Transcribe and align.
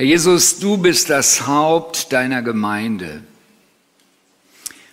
Herr 0.00 0.06
Jesus, 0.06 0.58
du 0.58 0.78
bist 0.78 1.10
das 1.10 1.46
Haupt 1.46 2.10
deiner 2.14 2.40
Gemeinde. 2.40 3.22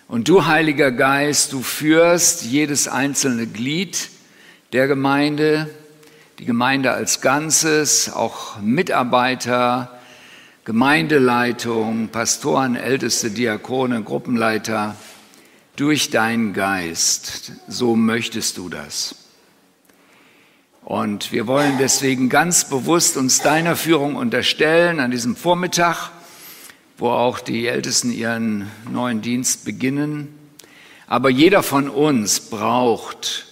Und 0.06 0.28
du, 0.28 0.44
Heiliger 0.44 0.92
Geist, 0.92 1.54
du 1.54 1.62
führst 1.62 2.42
jedes 2.42 2.88
einzelne 2.88 3.46
Glied 3.46 4.10
der 4.74 4.86
Gemeinde, 4.86 5.70
die 6.38 6.44
Gemeinde 6.44 6.92
als 6.92 7.22
Ganzes, 7.22 8.12
auch 8.12 8.60
Mitarbeiter, 8.60 9.98
Gemeindeleitung, 10.66 12.08
Pastoren, 12.08 12.76
Älteste, 12.76 13.30
Diakone, 13.30 14.02
Gruppenleiter, 14.02 14.94
durch 15.76 16.10
deinen 16.10 16.52
Geist. 16.52 17.52
So 17.66 17.96
möchtest 17.96 18.58
du 18.58 18.68
das. 18.68 19.27
Und 20.88 21.32
wir 21.32 21.46
wollen 21.46 21.76
deswegen 21.78 22.30
ganz 22.30 22.64
bewusst 22.70 23.18
uns 23.18 23.42
deiner 23.42 23.76
Führung 23.76 24.16
unterstellen 24.16 25.00
an 25.00 25.10
diesem 25.10 25.36
Vormittag, 25.36 26.08
wo 26.96 27.10
auch 27.10 27.40
die 27.40 27.66
Ältesten 27.66 28.10
ihren 28.10 28.70
neuen 28.90 29.20
Dienst 29.20 29.66
beginnen. 29.66 30.34
Aber 31.06 31.28
jeder 31.28 31.62
von 31.62 31.90
uns 31.90 32.40
braucht 32.40 33.44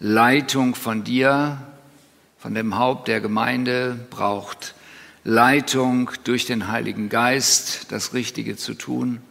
Leitung 0.00 0.74
von 0.74 1.02
dir, 1.02 1.62
von 2.36 2.54
dem 2.54 2.76
Haupt 2.76 3.08
der 3.08 3.22
Gemeinde, 3.22 3.98
braucht 4.10 4.74
Leitung 5.24 6.10
durch 6.24 6.44
den 6.44 6.68
Heiligen 6.68 7.08
Geist, 7.08 7.90
das 7.90 8.12
Richtige 8.12 8.54
zu 8.58 8.74
tun. 8.74 9.22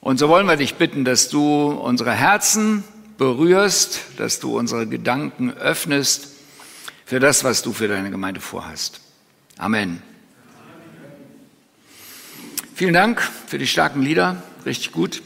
Und 0.00 0.20
so 0.20 0.28
wollen 0.28 0.46
wir 0.46 0.56
dich 0.56 0.76
bitten, 0.76 1.04
dass 1.04 1.28
du 1.28 1.72
unsere 1.72 2.12
Herzen 2.12 2.84
berührst, 3.20 4.00
dass 4.16 4.40
du 4.40 4.58
unsere 4.58 4.86
Gedanken 4.86 5.52
öffnest 5.52 6.28
für 7.04 7.20
das, 7.20 7.44
was 7.44 7.60
du 7.60 7.74
für 7.74 7.86
deine 7.86 8.10
Gemeinde 8.10 8.40
vorhast. 8.40 9.02
Amen. 9.58 10.02
Vielen 12.74 12.94
Dank 12.94 13.20
für 13.46 13.58
die 13.58 13.66
starken 13.66 14.00
Lieder, 14.00 14.42
richtig 14.64 14.92
gut. 14.92 15.20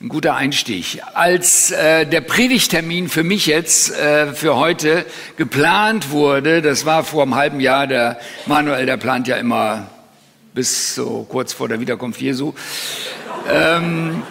Ein 0.00 0.08
guter 0.08 0.34
Einstieg. 0.34 1.00
Als 1.14 1.70
äh, 1.70 2.04
der 2.04 2.20
Predigtermin 2.20 3.08
für 3.08 3.22
mich 3.22 3.46
jetzt 3.46 3.96
äh, 3.96 4.32
für 4.32 4.56
heute 4.56 5.06
geplant 5.36 6.10
wurde, 6.10 6.62
das 6.62 6.84
war 6.84 7.04
vor 7.04 7.22
einem 7.22 7.36
halben 7.36 7.60
Jahr, 7.60 7.86
der 7.86 8.18
Manuel, 8.46 8.86
der 8.86 8.96
plant 8.96 9.28
ja 9.28 9.36
immer 9.36 9.88
bis 10.52 10.96
so 10.96 11.24
kurz 11.28 11.52
vor 11.52 11.68
der 11.68 11.78
Wiederkunft 11.78 12.20
Jesu. 12.20 12.54
Ähm, 13.48 14.24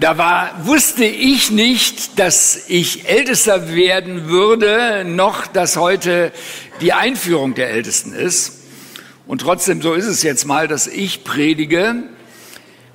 da 0.00 0.18
war, 0.18 0.66
wusste 0.66 1.04
ich 1.04 1.50
nicht, 1.50 2.18
dass 2.18 2.68
ich 2.68 3.08
Ältester 3.08 3.74
werden 3.74 4.28
würde, 4.28 5.04
noch 5.04 5.46
dass 5.46 5.76
heute 5.76 6.32
die 6.80 6.92
Einführung 6.92 7.54
der 7.54 7.70
Ältesten 7.70 8.12
ist. 8.12 8.64
Und 9.26 9.42
trotzdem, 9.42 9.80
so 9.80 9.94
ist 9.94 10.06
es 10.06 10.22
jetzt 10.22 10.46
mal, 10.46 10.66
dass 10.66 10.86
ich 10.86 11.22
predige. 11.22 11.94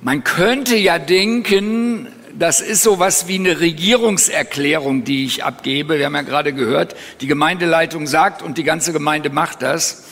Man 0.02 0.24
könnte 0.24 0.76
ja 0.76 0.98
denken, 0.98 2.08
das 2.38 2.60
ist 2.60 2.82
so 2.82 2.98
was 2.98 3.26
wie 3.28 3.36
eine 3.36 3.60
Regierungserklärung, 3.60 5.04
die 5.04 5.24
ich 5.24 5.42
abgebe. 5.42 5.98
Wir 5.98 6.06
haben 6.06 6.14
ja 6.14 6.22
gerade 6.22 6.52
gehört, 6.52 6.94
die 7.20 7.26
Gemeindeleitung 7.26 8.06
sagt 8.06 8.42
und 8.42 8.58
die 8.58 8.64
ganze 8.64 8.92
Gemeinde 8.92 9.30
macht 9.30 9.62
das. 9.62 10.04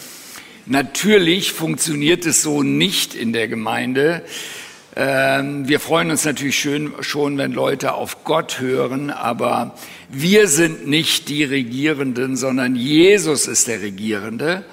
Natürlich 0.66 1.52
funktioniert 1.52 2.26
es 2.26 2.42
so 2.42 2.62
nicht 2.62 3.14
in 3.14 3.32
der 3.32 3.48
Gemeinde. 3.48 4.22
Ähm, 5.00 5.68
wir 5.68 5.78
freuen 5.78 6.10
uns 6.10 6.24
natürlich 6.24 6.58
schön, 6.58 6.92
schon, 7.02 7.38
wenn 7.38 7.52
Leute 7.52 7.94
auf 7.94 8.24
Gott 8.24 8.58
hören, 8.58 9.10
aber 9.10 9.76
wir 10.08 10.48
sind 10.48 10.88
nicht 10.88 11.28
die 11.28 11.44
Regierenden, 11.44 12.36
sondern 12.36 12.74
Jesus 12.74 13.46
ist 13.46 13.68
der 13.68 13.80
Regierende. 13.80 14.64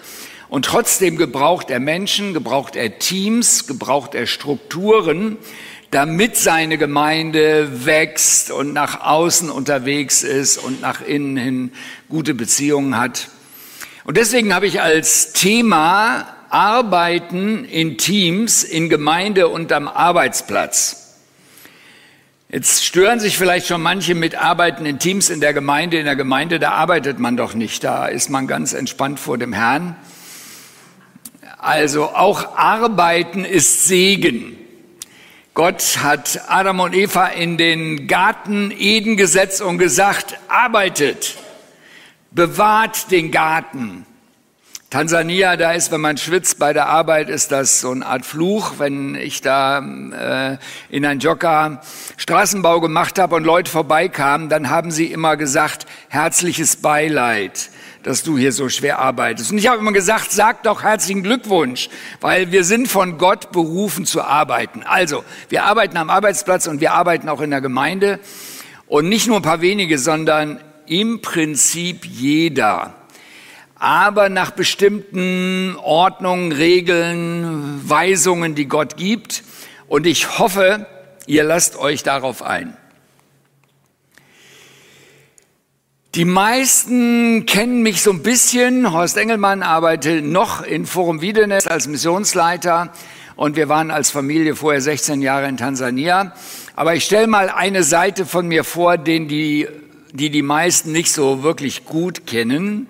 Und 0.49 0.65
trotzdem 0.65 1.17
gebraucht 1.17 1.69
er 1.69 1.79
Menschen, 1.79 2.33
gebraucht 2.33 2.75
er 2.75 2.97
Teams, 2.97 3.67
gebraucht 3.67 4.15
er 4.15 4.25
Strukturen, 4.25 5.37
damit 5.91 6.37
seine 6.37 6.79
Gemeinde 6.79 7.85
wächst 7.85 8.49
und 8.49 8.73
nach 8.73 9.01
außen 9.01 9.51
unterwegs 9.51 10.23
ist 10.23 10.57
und 10.57 10.81
nach 10.81 11.01
innen 11.05 11.37
hin 11.37 11.71
gute 12.09 12.33
Beziehungen 12.33 12.97
hat. 12.97 13.29
Und 14.05 14.17
deswegen 14.17 14.55
habe 14.55 14.65
ich 14.65 14.81
als 14.81 15.33
Thema 15.33 16.34
Arbeiten 16.49 17.65
in 17.65 17.97
Teams, 17.97 18.63
in 18.63 18.89
Gemeinde 18.89 19.47
und 19.47 19.71
am 19.71 19.87
Arbeitsplatz. 19.87 21.05
Jetzt 22.49 22.85
stören 22.85 23.19
sich 23.19 23.37
vielleicht 23.37 23.67
schon 23.67 23.81
manche 23.81 24.15
mit 24.15 24.35
Arbeiten 24.35 24.85
in 24.85 24.99
Teams 24.99 25.29
in 25.29 25.41
der 25.41 25.53
Gemeinde. 25.53 25.97
In 25.97 26.05
der 26.05 26.15
Gemeinde, 26.15 26.59
da 26.59 26.71
arbeitet 26.71 27.19
man 27.19 27.35
doch 27.35 27.53
nicht, 27.53 27.83
da 27.83 28.05
ist 28.05 28.29
man 28.29 28.47
ganz 28.47 28.73
entspannt 28.73 29.19
vor 29.19 29.37
dem 29.37 29.51
Herrn. 29.51 29.95
Also 31.57 32.05
auch 32.05 32.57
Arbeiten 32.57 33.43
ist 33.43 33.85
Segen. 33.85 34.57
Gott 35.55 35.99
hat 36.03 36.41
Adam 36.47 36.81
und 36.81 36.93
Eva 36.93 37.27
in 37.27 37.57
den 37.57 38.07
Garten 38.07 38.71
Eden 38.71 39.17
gesetzt 39.17 39.61
und 39.61 39.77
gesagt, 39.77 40.37
arbeitet, 40.47 41.37
bewahrt 42.31 43.09
den 43.09 43.31
Garten, 43.31 44.05
Tansania, 44.95 45.57
da 45.57 45.73
ist, 45.73 45.91
wenn 45.91 45.99
man 45.99 46.15
schwitzt 46.15 46.57
bei 46.57 46.71
der 46.71 46.87
Arbeit, 46.87 47.27
ist 47.27 47.51
das 47.51 47.81
so 47.81 47.91
eine 47.91 48.05
Art 48.05 48.25
Fluch. 48.25 48.75
Wenn 48.77 49.15
ich 49.15 49.41
da 49.41 49.79
äh, 49.79 50.57
in 50.89 51.05
ein 51.05 51.19
Jogger 51.19 51.81
Straßenbau 52.15 52.79
gemacht 52.79 53.19
habe 53.19 53.35
und 53.35 53.43
Leute 53.43 53.69
vorbeikamen, 53.69 54.47
dann 54.47 54.69
haben 54.69 54.91
sie 54.91 55.07
immer 55.11 55.35
gesagt, 55.35 55.85
herzliches 56.07 56.77
Beileid 56.77 57.71
dass 58.03 58.21
du 58.23 58.37
hier 58.37 58.51
so 58.51 58.69
schwer 58.69 58.99
arbeitest. 58.99 59.51
Und 59.51 59.57
ich 59.57 59.67
habe 59.67 59.79
immer 59.79 59.91
gesagt, 59.91 60.31
sag 60.31 60.61
doch 60.61 60.83
herzlichen 60.83 61.23
Glückwunsch, 61.23 61.89
weil 62.21 62.51
wir 62.51 62.63
sind 62.63 62.87
von 62.87 63.17
Gott 63.17 63.51
berufen 63.51 64.05
zu 64.05 64.21
arbeiten. 64.21 64.83
Also, 64.83 65.25
wir 65.49 65.63
arbeiten 65.65 65.97
am 65.97 66.11
Arbeitsplatz 66.11 66.67
und 66.67 66.81
wir 66.81 66.93
arbeiten 66.93 67.27
auch 67.27 67.41
in 67.41 67.49
der 67.49 67.61
Gemeinde. 67.61 68.19
Und 68.87 69.09
nicht 69.09 69.27
nur 69.27 69.37
ein 69.37 69.41
paar 69.41 69.59
wenige, 69.59 69.97
sondern 69.97 70.61
im 70.85 71.19
Prinzip 71.19 72.05
jeder 72.05 72.93
aber 73.85 74.29
nach 74.29 74.49
bestimmten 74.49 75.75
Ordnungen, 75.75 76.51
Regeln, 76.51 77.87
Weisungen, 77.87 78.55
die 78.55 78.65
Gott 78.65 78.97
gibt. 78.97 79.43
Und 79.87 80.07
ich 80.07 80.39
hoffe, 80.39 80.87
ihr 81.27 81.43
lasst 81.43 81.77
euch 81.77 82.01
darauf 82.01 82.41
ein. 82.41 82.75
Die 86.15 86.25
meisten 86.25 87.45
kennen 87.45 87.83
mich 87.83 88.01
so 88.01 88.09
ein 88.09 88.23
bisschen. 88.23 88.91
Horst 88.91 89.17
Engelmann 89.17 89.61
arbeitet 89.61 90.25
noch 90.25 90.63
in 90.63 90.87
Forum 90.87 91.21
Wiedenes 91.21 91.67
als 91.67 91.87
Missionsleiter 91.87 92.91
und 93.35 93.55
wir 93.55 93.69
waren 93.69 93.91
als 93.91 94.09
Familie 94.09 94.55
vorher 94.55 94.81
16 94.81 95.21
Jahre 95.21 95.47
in 95.47 95.57
Tansania. 95.57 96.33
Aber 96.75 96.95
ich 96.95 97.03
stelle 97.03 97.27
mal 97.27 97.49
eine 97.49 97.83
Seite 97.83 98.25
von 98.25 98.47
mir 98.47 98.63
vor, 98.63 98.97
den 98.97 99.27
die, 99.27 99.67
die 100.11 100.31
die 100.31 100.41
meisten 100.41 100.91
nicht 100.91 101.11
so 101.11 101.43
wirklich 101.43 101.85
gut 101.85 102.25
kennen. 102.25 102.87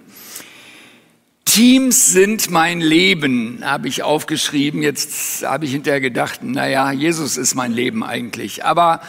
Teams 1.55 2.11
sind 2.11 2.51
mein 2.51 2.81
Leben, 2.81 3.59
habe 3.63 3.87
ich 3.87 4.03
aufgeschrieben. 4.03 4.83
Jetzt 4.83 5.45
habe 5.45 5.63
ich 5.63 5.71
hinterher 5.71 6.01
gedacht, 6.01 6.43
naja, 6.43 6.91
Jesus 6.91 7.37
ist 7.37 7.55
mein 7.55 7.71
Leben 7.71 8.03
eigentlich. 8.03 8.65
Aber 8.65 8.99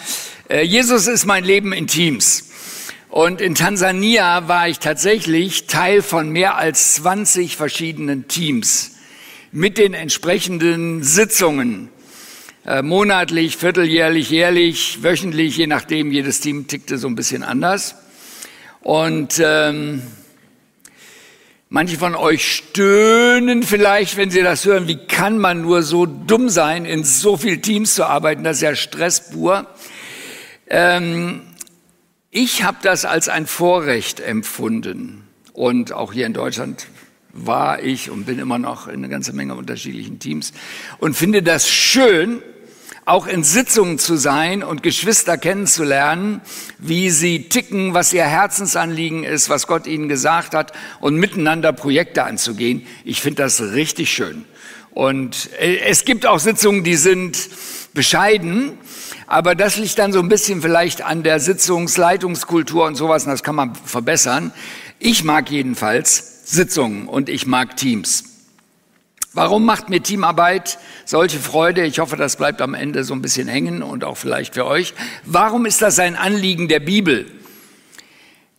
äh, 0.48 0.62
Jesus 0.62 1.08
ist 1.08 1.26
mein 1.26 1.42
Leben 1.42 1.72
in 1.72 1.88
Teams. 1.88 2.48
Und 3.08 3.40
in 3.40 3.56
Tansania 3.56 4.46
war 4.46 4.68
ich 4.68 4.78
tatsächlich 4.78 5.66
Teil 5.66 6.02
von 6.02 6.30
mehr 6.30 6.56
als 6.56 6.94
20 6.94 7.56
verschiedenen 7.56 8.28
Teams 8.28 8.92
mit 9.50 9.76
den 9.76 9.92
entsprechenden 9.92 11.02
Sitzungen. 11.02 11.88
Äh, 12.64 12.82
monatlich, 12.82 13.56
vierteljährlich, 13.56 14.30
jährlich, 14.30 15.02
wöchentlich, 15.02 15.56
je 15.56 15.66
nachdem, 15.66 16.12
jedes 16.12 16.38
Team 16.38 16.68
tickte 16.68 16.96
so 16.96 17.08
ein 17.08 17.16
bisschen 17.16 17.42
anders. 17.42 17.96
Und 18.82 19.42
ähm, 19.44 20.02
Manche 21.68 21.98
von 21.98 22.14
euch 22.14 22.46
stöhnen 22.46 23.64
vielleicht, 23.64 24.16
wenn 24.16 24.30
sie 24.30 24.42
das 24.42 24.64
hören. 24.64 24.86
Wie 24.86 25.04
kann 25.06 25.38
man 25.38 25.62
nur 25.62 25.82
so 25.82 26.06
dumm 26.06 26.48
sein, 26.48 26.84
in 26.84 27.02
so 27.02 27.36
viel 27.36 27.60
Teams 27.60 27.94
zu 27.96 28.04
arbeiten? 28.06 28.44
Das 28.44 28.58
ist 28.58 28.62
ja 28.62 28.76
Stress 28.76 29.30
pur. 29.30 29.66
Ähm, 30.68 31.42
ich 32.30 32.62
habe 32.62 32.78
das 32.82 33.04
als 33.04 33.28
ein 33.28 33.48
Vorrecht 33.48 34.20
empfunden. 34.20 35.24
Und 35.54 35.92
auch 35.92 36.12
hier 36.12 36.26
in 36.26 36.34
Deutschland 36.34 36.86
war 37.32 37.82
ich 37.82 38.10
und 38.10 38.26
bin 38.26 38.38
immer 38.38 38.58
noch 38.58 38.86
in 38.86 38.94
eine 38.94 39.08
ganze 39.08 39.32
Menge 39.32 39.56
unterschiedlichen 39.56 40.20
Teams 40.20 40.52
und 40.98 41.14
finde 41.14 41.42
das 41.42 41.68
schön, 41.68 42.42
auch 43.06 43.28
in 43.28 43.44
Sitzungen 43.44 44.00
zu 44.00 44.16
sein 44.16 44.64
und 44.64 44.82
Geschwister 44.82 45.38
kennenzulernen, 45.38 46.40
wie 46.78 47.10
sie 47.10 47.48
ticken, 47.48 47.94
was 47.94 48.12
ihr 48.12 48.24
Herzensanliegen 48.24 49.22
ist, 49.22 49.48
was 49.48 49.68
Gott 49.68 49.86
ihnen 49.86 50.08
gesagt 50.08 50.54
hat 50.54 50.72
und 51.00 51.14
miteinander 51.14 51.72
Projekte 51.72 52.24
anzugehen. 52.24 52.84
Ich 53.04 53.22
finde 53.22 53.44
das 53.44 53.62
richtig 53.62 54.10
schön. 54.10 54.44
Und 54.90 55.50
äh, 55.60 55.78
es 55.86 56.04
gibt 56.04 56.26
auch 56.26 56.40
Sitzungen, 56.40 56.82
die 56.82 56.96
sind 56.96 57.48
bescheiden, 57.94 58.72
aber 59.28 59.54
das 59.54 59.76
liegt 59.76 60.00
dann 60.00 60.12
so 60.12 60.18
ein 60.18 60.28
bisschen 60.28 60.60
vielleicht 60.60 61.02
an 61.02 61.22
der 61.22 61.38
Sitzungsleitungskultur 61.38 62.86
und 62.86 62.96
sowas, 62.96 63.24
und 63.24 63.30
das 63.30 63.44
kann 63.44 63.54
man 63.54 63.76
verbessern. 63.76 64.52
Ich 64.98 65.22
mag 65.22 65.48
jedenfalls 65.50 66.42
Sitzungen 66.44 67.06
und 67.06 67.28
ich 67.28 67.46
mag 67.46 67.76
Teams. 67.76 68.35
Warum 69.36 69.66
macht 69.66 69.90
mir 69.90 70.02
Teamarbeit 70.02 70.78
solche 71.04 71.38
Freude? 71.38 71.84
Ich 71.84 71.98
hoffe, 71.98 72.16
das 72.16 72.36
bleibt 72.36 72.62
am 72.62 72.72
Ende 72.72 73.04
so 73.04 73.12
ein 73.12 73.20
bisschen 73.20 73.48
hängen 73.48 73.82
und 73.82 74.02
auch 74.02 74.16
vielleicht 74.16 74.54
für 74.54 74.64
euch. 74.64 74.94
Warum 75.26 75.66
ist 75.66 75.82
das 75.82 75.98
ein 75.98 76.16
Anliegen 76.16 76.68
der 76.68 76.80
Bibel? 76.80 77.30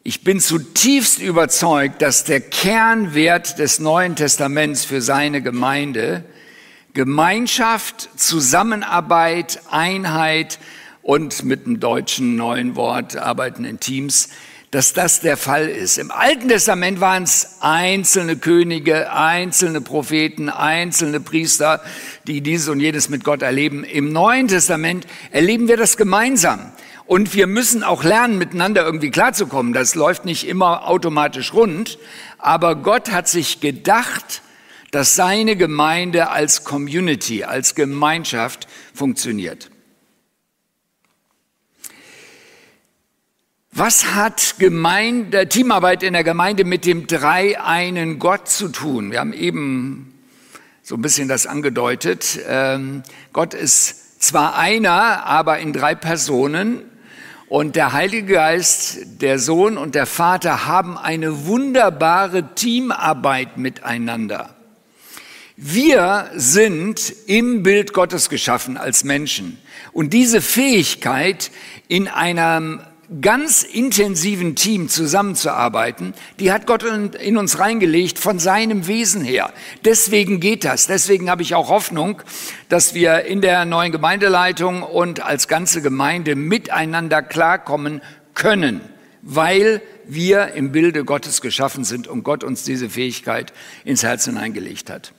Ich 0.03 0.23
bin 0.23 0.39
zutiefst 0.39 1.19
überzeugt, 1.19 2.03
dass 2.03 2.25
der 2.25 2.41
Kernwert 2.41 3.57
des 3.57 3.79
Neuen 3.79 4.15
Testaments 4.15 4.85
für 4.85 5.01
seine 5.01 5.41
Gemeinde 5.41 6.23
Gemeinschaft, 6.93 8.09
Zusammenarbeit, 8.15 9.59
Einheit 9.71 10.59
und 11.01 11.43
mit 11.43 11.65
dem 11.65 11.79
deutschen 11.79 12.35
neuen 12.35 12.75
Wort 12.75 13.15
arbeiten 13.15 13.65
in 13.65 13.79
Teams 13.79 14.29
dass 14.71 14.91
das 14.91 15.21
der 15.21 15.37
Fall 15.37 15.69
ist. 15.69 15.97
Im 15.97 16.11
Alten 16.11 16.49
Testament 16.49 16.99
waren 16.99 17.23
es 17.23 17.57
einzelne 17.61 18.35
Könige, 18.35 19.13
einzelne 19.13 19.79
Propheten, 19.79 20.49
einzelne 20.49 21.21
Priester, 21.21 21.81
die 22.27 22.41
dieses 22.41 22.67
und 22.67 22.81
jenes 22.81 23.07
mit 23.07 23.23
Gott 23.23 23.41
erleben. 23.41 23.85
Im 23.85 24.11
Neuen 24.11 24.49
Testament 24.49 25.07
erleben 25.31 25.69
wir 25.69 25.77
das 25.77 25.95
gemeinsam. 25.95 26.73
Und 27.05 27.33
wir 27.33 27.47
müssen 27.47 27.83
auch 27.83 28.03
lernen, 28.03 28.37
miteinander 28.37 28.83
irgendwie 28.83 29.11
klarzukommen. 29.11 29.71
Das 29.71 29.95
läuft 29.95 30.25
nicht 30.25 30.45
immer 30.45 30.87
automatisch 30.87 31.53
rund. 31.53 31.97
Aber 32.37 32.75
Gott 32.75 33.11
hat 33.11 33.29
sich 33.29 33.61
gedacht, 33.61 34.41
dass 34.91 35.15
seine 35.15 35.55
Gemeinde 35.55 36.29
als 36.29 36.65
Community, 36.65 37.45
als 37.45 37.75
Gemeinschaft 37.75 38.67
funktioniert. 38.93 39.69
Was 43.79 44.15
hat 44.15 44.55
Gemeinde, 44.57 45.47
Teamarbeit 45.47 46.01
in 46.01 46.13
der 46.13 46.23
Gemeinde 46.23 46.63
mit 46.63 46.83
dem 46.83 47.05
drei 47.05 47.61
einen 47.61 48.17
Gott 48.17 48.49
zu 48.49 48.69
tun? 48.69 49.11
Wir 49.11 49.19
haben 49.19 49.33
eben 49.33 50.15
so 50.81 50.95
ein 50.95 51.03
bisschen 51.03 51.27
das 51.27 51.45
angedeutet. 51.45 52.39
Ähm, 52.47 53.03
Gott 53.33 53.53
ist 53.53 54.19
zwar 54.19 54.57
einer, 54.57 55.27
aber 55.27 55.59
in 55.59 55.73
drei 55.73 55.93
Personen. 55.93 56.85
Und 57.49 57.75
der 57.75 57.93
Heilige 57.93 58.33
Geist, 58.33 59.21
der 59.21 59.37
Sohn 59.37 59.77
und 59.77 59.93
der 59.93 60.07
Vater 60.07 60.65
haben 60.65 60.97
eine 60.97 61.45
wunderbare 61.45 62.55
Teamarbeit 62.55 63.59
miteinander. 63.59 64.55
Wir 65.55 66.31
sind 66.33 67.13
im 67.27 67.61
Bild 67.61 67.93
Gottes 67.93 68.29
geschaffen 68.29 68.75
als 68.75 69.03
Menschen. 69.03 69.59
Und 69.93 70.13
diese 70.13 70.41
Fähigkeit 70.41 71.51
in 71.87 72.07
einem 72.07 72.81
ganz 73.21 73.63
intensiven 73.63 74.55
Team 74.55 74.89
zusammenzuarbeiten, 74.89 76.13
die 76.39 76.51
hat 76.51 76.67
Gott 76.67 76.83
in 76.83 77.37
uns 77.37 77.59
reingelegt 77.59 78.19
von 78.19 78.37
seinem 78.37 78.87
Wesen 78.87 79.23
her. 79.23 79.53
Deswegen 79.85 80.39
geht 80.39 80.65
das. 80.65 80.87
Deswegen 80.87 81.29
habe 81.29 81.41
ich 81.41 81.55
auch 81.55 81.69
Hoffnung, 81.69 82.21
dass 82.69 82.93
wir 82.93 83.23
in 83.23 83.41
der 83.41 83.65
neuen 83.65 83.91
Gemeindeleitung 83.91 84.83
und 84.83 85.21
als 85.21 85.47
ganze 85.47 85.81
Gemeinde 85.81 86.35
miteinander 86.35 87.21
klarkommen 87.21 88.01
können, 88.33 88.81
weil 89.21 89.81
wir 90.05 90.53
im 90.53 90.71
Bilde 90.71 91.05
Gottes 91.05 91.41
geschaffen 91.41 91.83
sind 91.83 92.07
und 92.07 92.23
Gott 92.23 92.43
uns 92.43 92.63
diese 92.63 92.89
Fähigkeit 92.89 93.53
ins 93.83 94.03
Herz 94.03 94.25
hineingelegt 94.25 94.89
hat. 94.89 95.13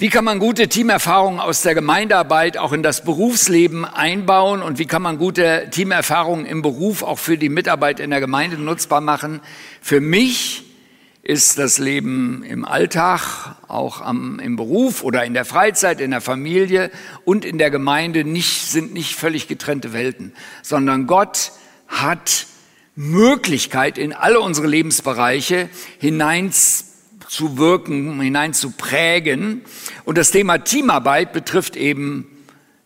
Wie 0.00 0.08
kann 0.08 0.24
man 0.24 0.38
gute 0.38 0.66
Teamerfahrungen 0.66 1.40
aus 1.40 1.60
der 1.60 1.74
Gemeindearbeit 1.74 2.56
auch 2.56 2.72
in 2.72 2.82
das 2.82 3.04
Berufsleben 3.04 3.84
einbauen 3.84 4.62
und 4.62 4.78
wie 4.78 4.86
kann 4.86 5.02
man 5.02 5.18
gute 5.18 5.68
Teamerfahrungen 5.70 6.46
im 6.46 6.62
Beruf 6.62 7.02
auch 7.02 7.18
für 7.18 7.36
die 7.36 7.50
Mitarbeit 7.50 8.00
in 8.00 8.08
der 8.08 8.20
Gemeinde 8.20 8.56
nutzbar 8.56 9.02
machen? 9.02 9.40
Für 9.82 10.00
mich 10.00 10.64
ist 11.22 11.58
das 11.58 11.76
Leben 11.76 12.42
im 12.44 12.64
Alltag, 12.64 13.56
auch 13.68 14.00
am, 14.00 14.38
im 14.38 14.56
Beruf 14.56 15.04
oder 15.04 15.26
in 15.26 15.34
der 15.34 15.44
Freizeit, 15.44 16.00
in 16.00 16.12
der 16.12 16.22
Familie 16.22 16.90
und 17.26 17.44
in 17.44 17.58
der 17.58 17.70
Gemeinde 17.70 18.24
nicht, 18.24 18.70
sind 18.70 18.94
nicht 18.94 19.16
völlig 19.16 19.48
getrennte 19.48 19.92
Welten, 19.92 20.32
sondern 20.62 21.06
Gott 21.06 21.52
hat 21.88 22.46
Möglichkeit 22.96 23.98
in 23.98 24.14
alle 24.14 24.40
unsere 24.40 24.66
Lebensbereiche 24.66 25.68
hinein 25.98 26.52
zu 27.30 27.58
wirken, 27.58 28.20
hinein 28.20 28.52
zu 28.52 28.72
prägen. 28.72 29.62
Und 30.04 30.18
das 30.18 30.32
Thema 30.32 30.58
Teamarbeit 30.58 31.32
betrifft 31.32 31.76
eben 31.76 32.26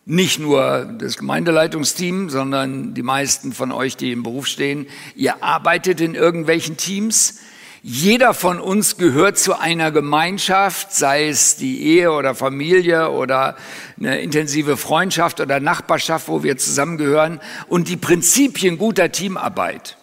nicht 0.05 0.39
nur 0.39 0.85
das 0.99 1.17
Gemeindeleitungsteam, 1.17 2.29
sondern 2.29 2.93
die 2.93 3.01
meisten 3.01 3.53
von 3.53 3.71
euch, 3.71 3.97
die 3.97 4.11
im 4.11 4.21
Beruf 4.21 4.45
stehen. 4.45 4.85
Ihr 5.15 5.43
arbeitet 5.43 5.99
in 5.99 6.13
irgendwelchen 6.13 6.77
Teams. 6.77 7.39
Jeder 7.81 8.35
von 8.35 8.59
uns 8.59 8.97
gehört 8.97 9.39
zu 9.39 9.59
einer 9.59 9.91
Gemeinschaft, 9.91 10.93
sei 10.93 11.27
es 11.27 11.55
die 11.55 11.81
Ehe 11.81 12.11
oder 12.11 12.35
Familie 12.35 13.09
oder 13.09 13.57
eine 13.97 14.21
intensive 14.21 14.77
Freundschaft 14.77 15.39
oder 15.39 15.59
Nachbarschaft, 15.59 16.27
wo 16.27 16.43
wir 16.43 16.57
zusammengehören. 16.57 17.39
Und 17.67 17.87
die 17.87 17.97
Prinzipien 17.97 18.77
guter 18.77 19.11
Teamarbeit 19.11 19.97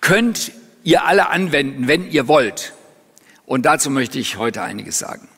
könnt 0.00 0.52
ihr 0.82 1.04
alle 1.04 1.28
anwenden, 1.28 1.88
wenn 1.88 2.10
ihr 2.10 2.28
wollt. 2.28 2.72
Und 3.46 3.66
dazu 3.66 3.90
möchte 3.90 4.18
ich 4.18 4.38
heute 4.38 4.62
einiges 4.62 4.98
sagen. 4.98 5.28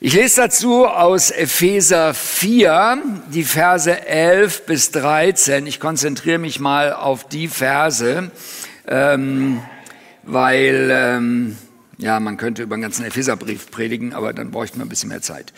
Ich 0.00 0.12
lese 0.12 0.42
dazu 0.42 0.86
aus 0.86 1.30
Epheser 1.30 2.12
4, 2.12 2.98
die 3.32 3.44
Verse 3.44 4.06
11 4.06 4.66
bis 4.66 4.90
13. 4.90 5.66
Ich 5.66 5.80
konzentriere 5.80 6.38
mich 6.38 6.60
mal 6.60 6.92
auf 6.92 7.26
die 7.26 7.48
Verse, 7.48 8.30
ähm, 8.86 9.62
weil 10.22 10.90
ähm, 10.92 11.56
ja, 11.96 12.20
man 12.20 12.36
könnte 12.36 12.62
über 12.62 12.76
den 12.76 12.82
ganzen 12.82 13.06
Epheserbrief 13.06 13.70
predigen, 13.70 14.12
aber 14.12 14.34
dann 14.34 14.50
bräuchte 14.50 14.76
man 14.76 14.88
ein 14.88 14.90
bisschen 14.90 15.08
mehr 15.08 15.22
Zeit. 15.22 15.54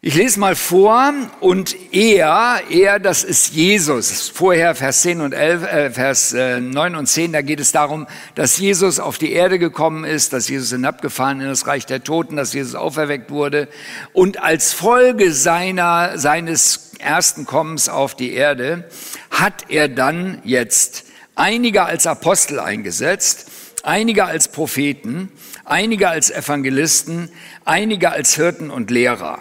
Ich 0.00 0.14
lese 0.14 0.38
mal 0.38 0.54
vor 0.54 1.12
und 1.40 1.74
er, 1.92 2.62
er, 2.70 3.00
das 3.00 3.24
ist 3.24 3.52
Jesus. 3.52 4.28
Vorher 4.28 4.76
Vers 4.76 5.02
10 5.02 5.20
und 5.20 5.32
11, 5.32 5.62
äh, 5.64 5.90
Vers 5.90 6.32
äh, 6.34 6.60
9 6.60 6.94
und 6.94 7.06
10, 7.06 7.32
da 7.32 7.42
geht 7.42 7.58
es 7.58 7.72
darum, 7.72 8.06
dass 8.36 8.58
Jesus 8.58 9.00
auf 9.00 9.18
die 9.18 9.32
Erde 9.32 9.58
gekommen 9.58 10.04
ist, 10.04 10.32
dass 10.32 10.48
Jesus 10.48 10.70
hinabgefahren 10.70 11.40
in 11.40 11.48
das 11.48 11.66
Reich 11.66 11.84
der 11.84 12.04
Toten, 12.04 12.36
dass 12.36 12.52
Jesus 12.52 12.76
auferweckt 12.76 13.32
wurde 13.32 13.66
und 14.12 14.40
als 14.40 14.72
Folge 14.72 15.32
seiner, 15.32 16.16
seines 16.16 16.92
ersten 17.00 17.44
Kommens 17.44 17.88
auf 17.88 18.14
die 18.14 18.34
Erde 18.34 18.88
hat 19.32 19.68
er 19.68 19.88
dann 19.88 20.40
jetzt 20.44 21.06
einige 21.34 21.82
als 21.86 22.06
Apostel 22.06 22.60
eingesetzt, 22.60 23.50
einige 23.82 24.26
als 24.26 24.46
Propheten, 24.46 25.32
einige 25.64 26.08
als 26.08 26.30
Evangelisten, 26.30 27.30
einige 27.64 28.12
als 28.12 28.36
Hirten 28.36 28.70
und 28.70 28.92
Lehrer. 28.92 29.40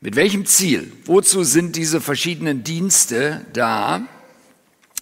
Mit 0.00 0.14
welchem 0.14 0.44
Ziel? 0.44 0.92
Wozu 1.06 1.42
sind 1.42 1.74
diese 1.74 2.02
verschiedenen 2.02 2.62
Dienste 2.62 3.46
da? 3.54 4.06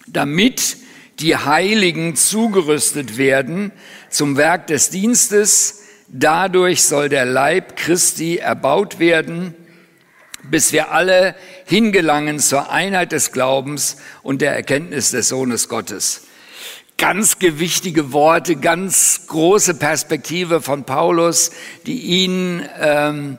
Damit 0.07 0.77
die 1.19 1.35
Heiligen 1.35 2.15
zugerüstet 2.15 3.17
werden 3.17 3.73
zum 4.09 4.37
Werk 4.37 4.67
des 4.67 4.91
Dienstes. 4.91 5.81
Dadurch 6.07 6.83
soll 6.83 7.09
der 7.09 7.25
Leib 7.25 7.75
Christi 7.75 8.37
erbaut 8.37 8.99
werden, 8.99 9.53
bis 10.43 10.71
wir 10.71 10.91
alle 10.91 11.35
hingelangen 11.65 12.39
zur 12.39 12.71
Einheit 12.71 13.11
des 13.11 13.33
Glaubens 13.33 13.97
und 14.23 14.41
der 14.41 14.55
Erkenntnis 14.55 15.11
des 15.11 15.27
Sohnes 15.27 15.67
Gottes. 15.67 16.21
Ganz 16.97 17.39
gewichtige 17.39 18.13
Worte, 18.13 18.55
ganz 18.55 19.27
große 19.27 19.73
Perspektive 19.73 20.61
von 20.61 20.85
Paulus, 20.85 21.51
die 21.85 21.99
ihn 21.99 22.63
ähm, 22.79 23.37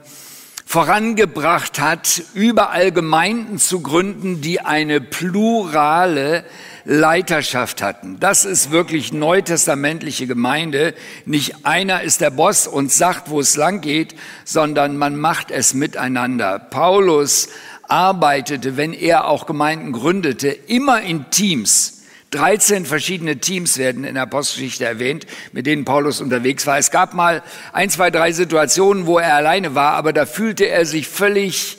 vorangebracht 0.69 1.79
hat, 1.79 2.25
überall 2.35 2.91
Gemeinden 2.91 3.59
zu 3.59 3.81
gründen, 3.81 4.41
die 4.41 4.61
eine 4.61 5.01
plurale 5.01 6.45
Leiterschaft 6.85 7.81
hatten. 7.83 8.19
Das 8.19 8.45
ist 8.45 8.73
wirklich 8.73 9.13
neutestamentliche 9.13 10.27
Gemeinde. 10.27 10.95
Nicht 11.25 11.65
einer 11.65 12.03
ist 12.03 12.21
der 12.21 12.31
Boss 12.31 12.67
und 12.67 12.91
sagt, 12.91 13.31
wo 13.31 13.39
es 13.39 13.57
lang 13.57 13.81
geht, 13.81 14.17
sondern 14.45 14.97
man 14.97 15.17
macht 15.17 15.53
es 15.53 15.73
miteinander. 15.73 16.59
Paulus 16.59 17.49
arbeitete, 17.89 18.77
wenn 18.77 18.93
er 18.93 19.29
auch 19.29 19.47
Gemeinden 19.47 19.93
gründete, 19.93 20.49
immer 20.49 21.01
in 21.01 21.31
Teams 21.31 21.96
13 22.31 22.87
verschiedene 22.87 23.39
Teams 23.39 23.79
werden 23.79 24.05
in 24.05 24.15
der 24.15 24.25
Apostelgeschichte 24.25 24.85
erwähnt, 24.85 25.27
mit 25.53 25.67
denen 25.67 25.85
Paulus 25.85 26.21
unterwegs 26.21 26.67
war. 26.67 26.79
Es 26.79 26.91
gab 26.91 27.15
mal 27.15 27.43
ein, 27.73 27.89
zwei, 27.89 28.11
drei 28.11 28.33
Situationen, 28.33 29.07
wo 29.07 29.19
er 29.19 29.35
alleine 29.35 29.75
war, 29.75 29.93
aber 29.93 30.13
da 30.13 30.27
fühlte 30.27 30.69
er 30.69 30.87
sich 30.87 31.09
völlig 31.09 31.79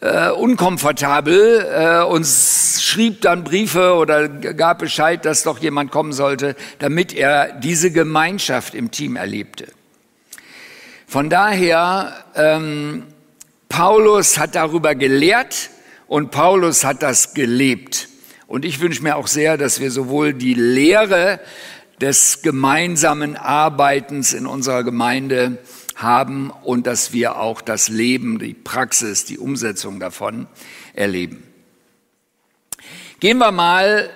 äh, 0.00 0.30
unkomfortabel 0.30 1.66
äh, 1.72 2.04
und 2.04 2.26
schrieb 2.26 3.22
dann 3.22 3.44
Briefe 3.44 3.94
oder 3.94 4.28
gab 4.28 4.78
Bescheid, 4.78 5.24
dass 5.24 5.42
doch 5.42 5.58
jemand 5.58 5.90
kommen 5.90 6.12
sollte, 6.12 6.54
damit 6.78 7.12
er 7.12 7.52
diese 7.52 7.90
Gemeinschaft 7.90 8.74
im 8.74 8.90
Team 8.90 9.16
erlebte. 9.16 9.66
Von 11.08 11.30
daher, 11.30 12.24
ähm, 12.34 13.04
Paulus 13.68 14.38
hat 14.38 14.54
darüber 14.54 14.94
gelehrt 14.94 15.70
und 16.06 16.30
Paulus 16.30 16.84
hat 16.84 17.02
das 17.02 17.34
gelebt. 17.34 18.08
Und 18.46 18.64
ich 18.64 18.80
wünsche 18.80 19.02
mir 19.02 19.16
auch 19.16 19.26
sehr, 19.26 19.56
dass 19.56 19.80
wir 19.80 19.90
sowohl 19.90 20.32
die 20.32 20.54
Lehre 20.54 21.40
des 22.00 22.42
gemeinsamen 22.42 23.36
Arbeitens 23.36 24.32
in 24.32 24.46
unserer 24.46 24.84
Gemeinde 24.84 25.58
haben 25.96 26.50
und 26.50 26.86
dass 26.86 27.12
wir 27.12 27.38
auch 27.38 27.60
das 27.60 27.88
Leben, 27.88 28.38
die 28.38 28.54
Praxis, 28.54 29.24
die 29.24 29.38
Umsetzung 29.38 29.98
davon 29.98 30.46
erleben. 30.94 31.42
Gehen 33.18 33.38
wir 33.38 33.50
mal 33.50 34.10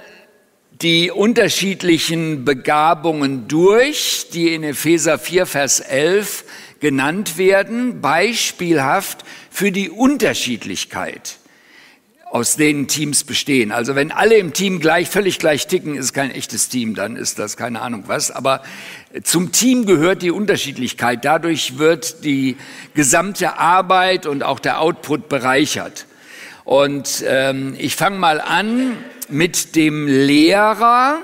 die 0.82 1.10
unterschiedlichen 1.10 2.44
Begabungen 2.44 3.48
durch, 3.48 4.26
die 4.32 4.54
in 4.54 4.62
Epheser 4.62 5.18
4, 5.18 5.46
Vers 5.46 5.80
11 5.80 6.44
genannt 6.80 7.36
werden, 7.36 8.00
beispielhaft 8.00 9.24
für 9.50 9.72
die 9.72 9.90
Unterschiedlichkeit 9.90 11.39
aus 12.30 12.54
denen 12.54 12.86
Teams 12.86 13.24
bestehen. 13.24 13.72
Also 13.72 13.96
wenn 13.96 14.12
alle 14.12 14.36
im 14.36 14.52
Team 14.52 14.78
gleich, 14.78 15.10
völlig 15.10 15.40
gleich 15.40 15.66
ticken, 15.66 15.96
ist 15.96 16.12
kein 16.12 16.30
echtes 16.30 16.68
Team, 16.68 16.94
dann 16.94 17.16
ist 17.16 17.40
das 17.40 17.56
keine 17.56 17.82
Ahnung 17.82 18.04
was. 18.06 18.30
Aber 18.30 18.62
zum 19.24 19.50
Team 19.50 19.84
gehört 19.84 20.22
die 20.22 20.30
Unterschiedlichkeit. 20.30 21.24
Dadurch 21.24 21.78
wird 21.78 22.24
die 22.24 22.56
gesamte 22.94 23.58
Arbeit 23.58 24.26
und 24.26 24.44
auch 24.44 24.60
der 24.60 24.80
Output 24.80 25.28
bereichert. 25.28 26.06
Und 26.64 27.24
ähm, 27.26 27.74
ich 27.78 27.96
fange 27.96 28.18
mal 28.18 28.40
an 28.40 28.96
mit 29.28 29.74
dem 29.74 30.06
Lehrer. 30.06 31.18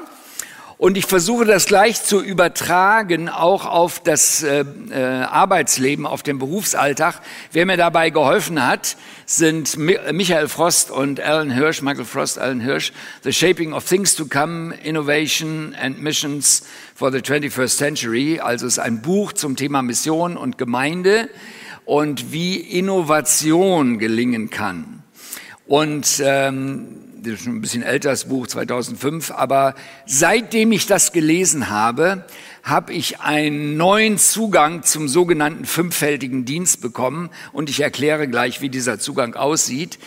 Und 0.79 0.99
ich 0.99 1.07
versuche 1.07 1.47
das 1.47 1.65
gleich 1.65 2.03
zu 2.03 2.23
übertragen, 2.23 3.31
auch 3.31 3.65
auf 3.65 3.99
das 3.99 4.43
äh, 4.43 4.63
äh, 4.91 5.23
Arbeitsleben, 5.23 6.05
auf 6.05 6.23
den 6.23 6.39
Berufsalltag. 6.39 7.23
Wer 7.51 7.65
mir 7.65 7.79
dabei 7.79 8.11
geholfen 8.11 8.65
hat, 8.67 8.99
sind 9.25 9.79
Michael 9.79 10.49
Frost 10.49 10.91
und 10.91 11.19
Alan 11.19 11.51
Hirsch, 11.51 11.81
Michael 11.81 12.05
Frost, 12.05 12.39
Alan 12.39 12.61
Hirsch, 12.61 12.93
The 13.23 13.33
Shaping 13.33 13.73
of 13.73 13.89
Things 13.89 14.15
to 14.17 14.27
Come, 14.27 14.75
Innovation 14.83 15.75
and 15.81 16.03
Missions 16.03 16.63
for 16.95 17.11
the 17.11 17.19
21st 17.19 17.75
Century. 17.75 18.41
Also 18.41 18.67
es 18.67 18.75
ist 18.75 18.79
ein 18.79 19.01
Buch 19.01 19.33
zum 19.33 19.57
Thema 19.57 19.81
Mission 19.81 20.37
und 20.37 20.59
Gemeinde 20.59 21.31
und 21.87 22.33
wie 22.33 22.57
Innovation 22.57 23.99
gelingen 23.99 24.51
kann. 24.51 25.03
Und 25.67 26.21
ähm, 26.23 27.06
das 27.23 27.35
ist 27.35 27.45
schon 27.45 27.57
ein 27.57 27.61
bisschen 27.61 27.83
älter, 27.83 28.11
das 28.11 28.27
Buch 28.27 28.47
2005, 28.47 29.31
aber 29.31 29.75
seitdem 30.07 30.73
ich 30.73 30.87
das 30.87 31.13
gelesen 31.13 31.71
habe, 31.71 32.25
habe 32.63 32.93
ich 32.93 33.21
einen 33.21 33.77
neuen 33.77 34.19
Zugang 34.19 34.83
zum 34.83 35.09
sogenannten 35.09 35.65
fünffältigen 35.65 36.45
Dienst 36.45 36.81
bekommen 36.81 37.31
und 37.53 37.71
ich 37.71 37.81
erkläre 37.81 38.29
gleich, 38.29 38.61
wie 38.61 38.69
dieser 38.69 38.99
Zugang 38.99 39.35
aussieht. 39.35 39.99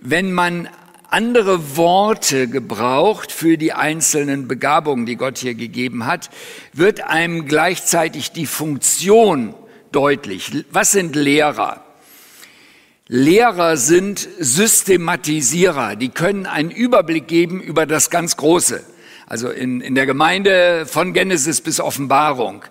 Wenn 0.00 0.32
man 0.32 0.68
andere 1.08 1.76
Worte 1.76 2.48
gebraucht 2.48 3.32
für 3.32 3.58
die 3.58 3.72
einzelnen 3.72 4.48
Begabungen, 4.48 5.06
die 5.06 5.16
Gott 5.16 5.38
hier 5.38 5.54
gegeben 5.54 6.06
hat, 6.06 6.30
wird 6.72 7.02
einem 7.02 7.46
gleichzeitig 7.46 8.32
die 8.32 8.46
Funktion 8.46 9.54
deutlich. 9.92 10.64
Was 10.70 10.92
sind 10.92 11.16
Lehrer? 11.16 11.84
Lehrer 13.12 13.76
sind 13.76 14.28
Systematisierer, 14.38 15.96
die 15.96 16.10
können 16.10 16.46
einen 16.46 16.70
Überblick 16.70 17.26
geben 17.26 17.60
über 17.60 17.84
das 17.84 18.08
ganz 18.08 18.36
Große. 18.36 18.84
Also 19.26 19.48
in, 19.48 19.80
in 19.80 19.96
der 19.96 20.06
Gemeinde 20.06 20.86
von 20.86 21.12
Genesis 21.12 21.60
bis 21.60 21.80
Offenbarung. 21.80 22.64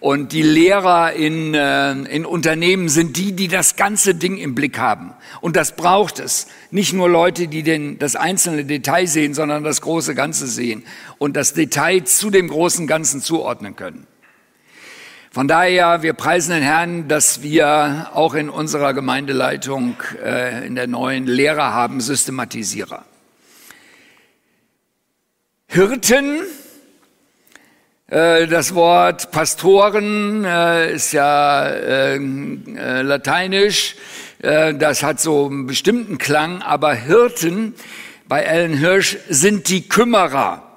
Und 0.00 0.32
die 0.32 0.42
Lehrer 0.42 1.12
in, 1.12 1.54
äh, 1.54 1.92
in 1.92 2.26
Unternehmen 2.26 2.88
sind 2.88 3.16
die, 3.16 3.34
die 3.34 3.46
das 3.46 3.76
ganze 3.76 4.16
Ding 4.16 4.36
im 4.36 4.56
Blick 4.56 4.80
haben. 4.80 5.14
Und 5.40 5.54
das 5.54 5.76
braucht 5.76 6.18
es. 6.18 6.48
Nicht 6.72 6.92
nur 6.92 7.08
Leute, 7.08 7.46
die 7.46 7.62
den, 7.62 8.00
das 8.00 8.16
einzelne 8.16 8.64
Detail 8.64 9.06
sehen, 9.06 9.32
sondern 9.32 9.62
das 9.62 9.80
große 9.80 10.16
Ganze 10.16 10.48
sehen 10.48 10.82
und 11.18 11.36
das 11.36 11.54
Detail 11.54 12.02
zu 12.02 12.30
dem 12.30 12.48
großen 12.48 12.88
Ganzen 12.88 13.20
zuordnen 13.20 13.76
können. 13.76 14.08
Von 15.34 15.48
daher, 15.48 16.02
wir 16.02 16.12
preisen 16.12 16.52
den 16.52 16.62
Herrn, 16.62 17.08
dass 17.08 17.42
wir 17.42 18.08
auch 18.14 18.34
in 18.34 18.48
unserer 18.48 18.94
Gemeindeleitung 18.94 19.96
äh, 20.24 20.64
in 20.64 20.76
der 20.76 20.86
neuen 20.86 21.26
Lehre 21.26 21.64
haben, 21.74 22.00
Systematisierer. 22.00 23.04
Hirten, 25.66 26.42
äh, 28.06 28.46
das 28.46 28.76
Wort 28.76 29.32
Pastoren 29.32 30.44
äh, 30.44 30.92
ist 30.92 31.10
ja 31.10 31.66
äh, 31.66 32.14
äh 32.14 33.02
lateinisch, 33.02 33.96
äh, 34.38 34.72
das 34.72 35.02
hat 35.02 35.18
so 35.18 35.46
einen 35.46 35.66
bestimmten 35.66 36.18
Klang, 36.18 36.62
aber 36.62 36.94
Hirten 36.94 37.74
bei 38.28 38.42
Ellen 38.42 38.78
Hirsch 38.78 39.16
sind 39.28 39.68
die 39.68 39.88
Kümmerer 39.88 40.73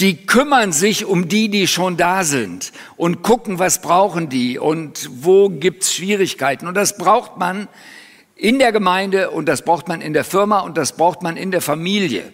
die 0.00 0.26
kümmern 0.26 0.72
sich 0.72 1.04
um 1.04 1.28
die, 1.28 1.48
die 1.48 1.66
schon 1.66 1.96
da 1.96 2.22
sind 2.22 2.72
und 2.96 3.22
gucken, 3.22 3.58
was 3.58 3.80
brauchen 3.80 4.28
die 4.28 4.58
und 4.58 5.10
wo 5.12 5.48
gibt's 5.48 5.92
Schwierigkeiten. 5.92 6.68
Und 6.68 6.76
das 6.76 6.96
braucht 6.96 7.36
man 7.36 7.68
in 8.36 8.60
der 8.60 8.70
Gemeinde 8.70 9.30
und 9.30 9.46
das 9.46 9.62
braucht 9.62 9.88
man 9.88 10.00
in 10.00 10.12
der 10.12 10.24
Firma 10.24 10.60
und 10.60 10.76
das 10.76 10.92
braucht 10.96 11.22
man 11.22 11.36
in 11.36 11.50
der 11.50 11.60
Familie. 11.60 12.32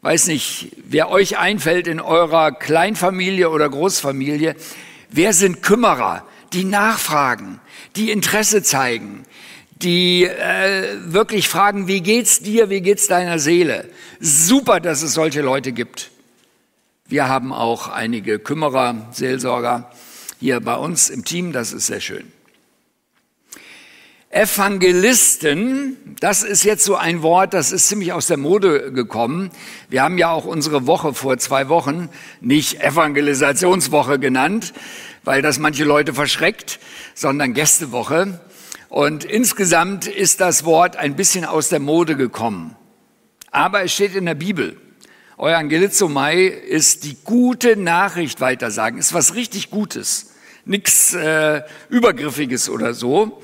Weiß 0.00 0.26
nicht, 0.26 0.72
wer 0.84 1.10
euch 1.10 1.38
einfällt 1.38 1.86
in 1.86 2.00
eurer 2.00 2.50
Kleinfamilie 2.50 3.48
oder 3.50 3.68
Großfamilie, 3.68 4.56
wer 5.10 5.32
sind 5.32 5.62
Kümmerer, 5.62 6.26
die 6.52 6.64
nachfragen, 6.64 7.60
die 7.94 8.10
Interesse 8.10 8.64
zeigen, 8.64 9.24
die 9.70 10.24
äh, 10.24 10.88
wirklich 11.04 11.48
fragen, 11.48 11.86
wie 11.86 12.00
geht's 12.00 12.40
dir, 12.40 12.68
wie 12.70 12.80
geht's 12.80 13.06
deiner 13.06 13.38
Seele? 13.38 13.88
Super, 14.18 14.80
dass 14.80 15.02
es 15.02 15.14
solche 15.14 15.42
Leute 15.42 15.70
gibt. 15.70 16.11
Wir 17.12 17.28
haben 17.28 17.52
auch 17.52 17.88
einige 17.88 18.38
Kümmerer, 18.38 19.08
Seelsorger 19.10 19.90
hier 20.40 20.60
bei 20.60 20.76
uns 20.76 21.10
im 21.10 21.26
Team. 21.26 21.52
Das 21.52 21.74
ist 21.74 21.88
sehr 21.88 22.00
schön. 22.00 22.24
Evangelisten, 24.30 25.98
das 26.20 26.42
ist 26.42 26.64
jetzt 26.64 26.86
so 26.86 26.96
ein 26.96 27.20
Wort, 27.20 27.52
das 27.52 27.70
ist 27.70 27.88
ziemlich 27.88 28.14
aus 28.14 28.28
der 28.28 28.38
Mode 28.38 28.92
gekommen. 28.92 29.50
Wir 29.90 30.02
haben 30.02 30.16
ja 30.16 30.30
auch 30.30 30.46
unsere 30.46 30.86
Woche 30.86 31.12
vor 31.12 31.36
zwei 31.36 31.68
Wochen 31.68 32.08
nicht 32.40 32.80
Evangelisationswoche 32.80 34.18
genannt, 34.18 34.72
weil 35.22 35.42
das 35.42 35.58
manche 35.58 35.84
Leute 35.84 36.14
verschreckt, 36.14 36.80
sondern 37.14 37.52
Gästewoche. 37.52 38.40
Und 38.88 39.24
insgesamt 39.24 40.06
ist 40.06 40.40
das 40.40 40.64
Wort 40.64 40.96
ein 40.96 41.14
bisschen 41.14 41.44
aus 41.44 41.68
der 41.68 41.80
Mode 41.80 42.16
gekommen. 42.16 42.74
Aber 43.50 43.82
es 43.82 43.92
steht 43.92 44.14
in 44.14 44.24
der 44.24 44.34
Bibel. 44.34 44.78
Euangelizomai 45.42 46.44
ist 46.44 47.02
die 47.02 47.16
gute 47.24 47.76
Nachricht 47.76 48.40
weitersagen, 48.40 49.00
ist 49.00 49.12
was 49.12 49.34
richtig 49.34 49.70
Gutes, 49.70 50.34
nichts 50.64 51.14
äh, 51.14 51.62
Übergriffiges 51.88 52.70
oder 52.70 52.94
so. 52.94 53.42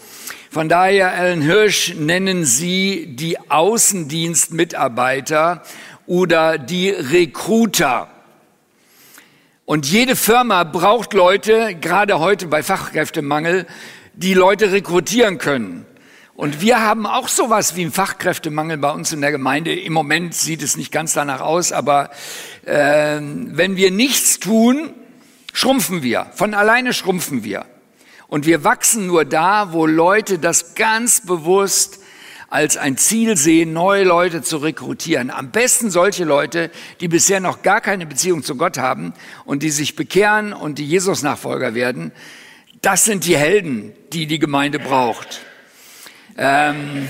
Von 0.49 0.69
daher, 0.69 1.15
Alan 1.15 1.43
Hirsch, 1.43 1.97
nennen 1.97 2.45
Sie 2.45 3.17
die 3.17 3.37
Außendienstmitarbeiter 3.51 5.65
oder 6.07 6.57
die 6.57 6.91
Recruiter. 6.91 8.07
Und 9.65 9.85
jede 9.85 10.15
Firma 10.15 10.63
braucht 10.63 11.15
Leute, 11.15 11.75
gerade 11.75 12.21
heute 12.21 12.47
bei 12.47 12.63
Fachkräftemangel, 12.63 13.67
die 14.15 14.35
Leute 14.35 14.71
rekrutieren 14.71 15.39
können. 15.39 15.85
Und 16.39 16.61
wir 16.61 16.81
haben 16.81 17.05
auch 17.05 17.27
sowas 17.27 17.75
wie 17.75 17.81
einen 17.81 17.91
Fachkräftemangel 17.91 18.79
bei 18.79 18.93
uns 18.93 19.13
in 19.13 19.21
der 19.21 19.33
Gemeinde. 19.33 19.75
Im 19.75 19.93
Moment 19.93 20.35
sieht 20.35 20.63
es 20.63 20.77
nicht 20.77 20.93
ganz 20.93 21.13
danach 21.13 21.41
aus, 21.41 21.73
aber 21.73 22.11
äh, 22.65 23.19
wenn 23.21 23.75
wir 23.75 23.91
nichts 23.91 24.39
tun, 24.39 24.95
schrumpfen 25.53 26.05
wir. 26.05 26.31
Von 26.37 26.55
alleine 26.55 26.93
schrumpfen 26.93 27.43
wir. 27.43 27.67
Und 28.29 28.47
wir 28.47 28.63
wachsen 28.63 29.09
nur 29.09 29.25
da, 29.25 29.73
wo 29.73 29.85
Leute 29.85 30.39
das 30.39 30.77
ganz 30.77 31.27
bewusst 31.27 31.99
als 32.49 32.77
ein 32.77 32.97
Ziel 32.97 33.37
sehen, 33.37 33.73
neue 33.73 34.05
Leute 34.05 34.41
zu 34.41 34.59
rekrutieren. 34.59 35.33
Am 35.33 35.51
besten 35.51 35.91
solche 35.91 36.23
Leute, 36.23 36.71
die 37.01 37.09
bisher 37.09 37.41
noch 37.41 37.63
gar 37.63 37.81
keine 37.81 38.07
Beziehung 38.07 38.45
zu 38.45 38.55
Gott 38.55 38.79
haben 38.79 39.13
und 39.45 39.65
die 39.65 39.71
sich 39.71 39.97
bekehren 39.97 40.53
und 40.53 40.79
die 40.79 40.87
Jesus-Nachfolger 40.87 41.75
werden. 41.75 42.13
Das 42.81 43.05
sind 43.05 43.27
die 43.27 43.37
Helden, 43.37 43.93
die 44.13 44.29
die 44.29 44.39
Gemeinde 44.39 44.79
braucht. 44.79 45.41
Ähm, 46.39 47.09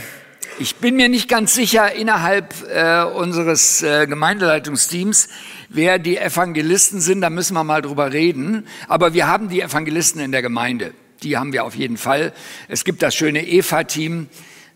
Ich 0.59 0.77
bin 0.77 0.97
mir 0.97 1.09
nicht 1.09 1.29
ganz 1.29 1.55
sicher 1.55 1.93
innerhalb 1.93 2.53
äh, 2.69 3.05
unseres 3.05 3.83
äh, 3.83 4.07
Gemeindeleitungsteams, 4.09 5.29
wer 5.69 6.01
die 6.01 6.17
Evangelisten 6.17 7.01
sind. 7.01 7.21
Da 7.21 7.31
müssen 7.31 7.55
wir 7.55 7.63
mal 7.63 7.83
drüber 7.83 8.13
reden. 8.13 8.67
Aber 8.89 9.15
wir 9.15 9.29
haben 9.29 9.51
die 9.51 9.61
Evangelisten 9.61 10.21
in 10.21 10.33
der 10.33 10.43
Gemeinde. 10.43 10.95
Die 11.23 11.37
haben 11.37 11.53
wir 11.53 11.65
auf 11.65 11.77
jeden 11.77 11.97
Fall. 11.97 12.33
Es 12.67 12.85
gibt 12.85 13.03
das 13.03 13.15
schöne 13.15 13.47
EFA-Team 13.47 14.29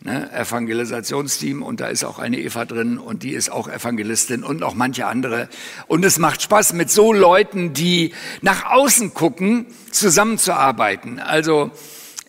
ne, 0.04 0.30
Evangelisationsteam 0.32 1.62
und 1.62 1.80
da 1.80 1.88
ist 1.88 2.04
auch 2.04 2.18
eine 2.18 2.38
Eva 2.38 2.64
drin 2.64 2.98
und 2.98 3.22
die 3.22 3.32
ist 3.32 3.50
auch 3.50 3.68
Evangelistin 3.68 4.44
und 4.44 4.60
noch 4.60 4.74
manche 4.74 5.06
andere. 5.06 5.48
Und 5.86 6.04
es 6.04 6.18
macht 6.18 6.42
Spaß, 6.42 6.74
mit 6.74 6.90
so 6.90 7.12
Leuten, 7.12 7.72
die 7.72 8.12
nach 8.40 8.70
außen 8.70 9.14
gucken, 9.14 9.66
zusammenzuarbeiten. 9.90 11.18
Also 11.18 11.70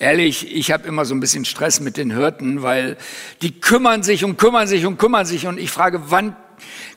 ehrlich, 0.04 0.56
ich 0.56 0.72
habe 0.72 0.88
immer 0.88 1.06
so 1.06 1.16
ein 1.16 1.20
bisschen 1.20 1.46
Stress 1.46 1.80
mit 1.80 1.98
den 1.98 2.12
Hirten, 2.12 2.62
weil 2.62 2.98
die 3.42 3.60
kümmern 3.60 4.04
sich 4.04 4.24
und 4.24 4.38
kümmern 4.38 4.68
sich 4.68 4.86
und 4.86 4.98
kümmern 4.98 5.26
sich 5.26 5.48
und 5.48 5.58
ich 5.58 5.72
frage, 5.72 6.02
wann 6.10 6.36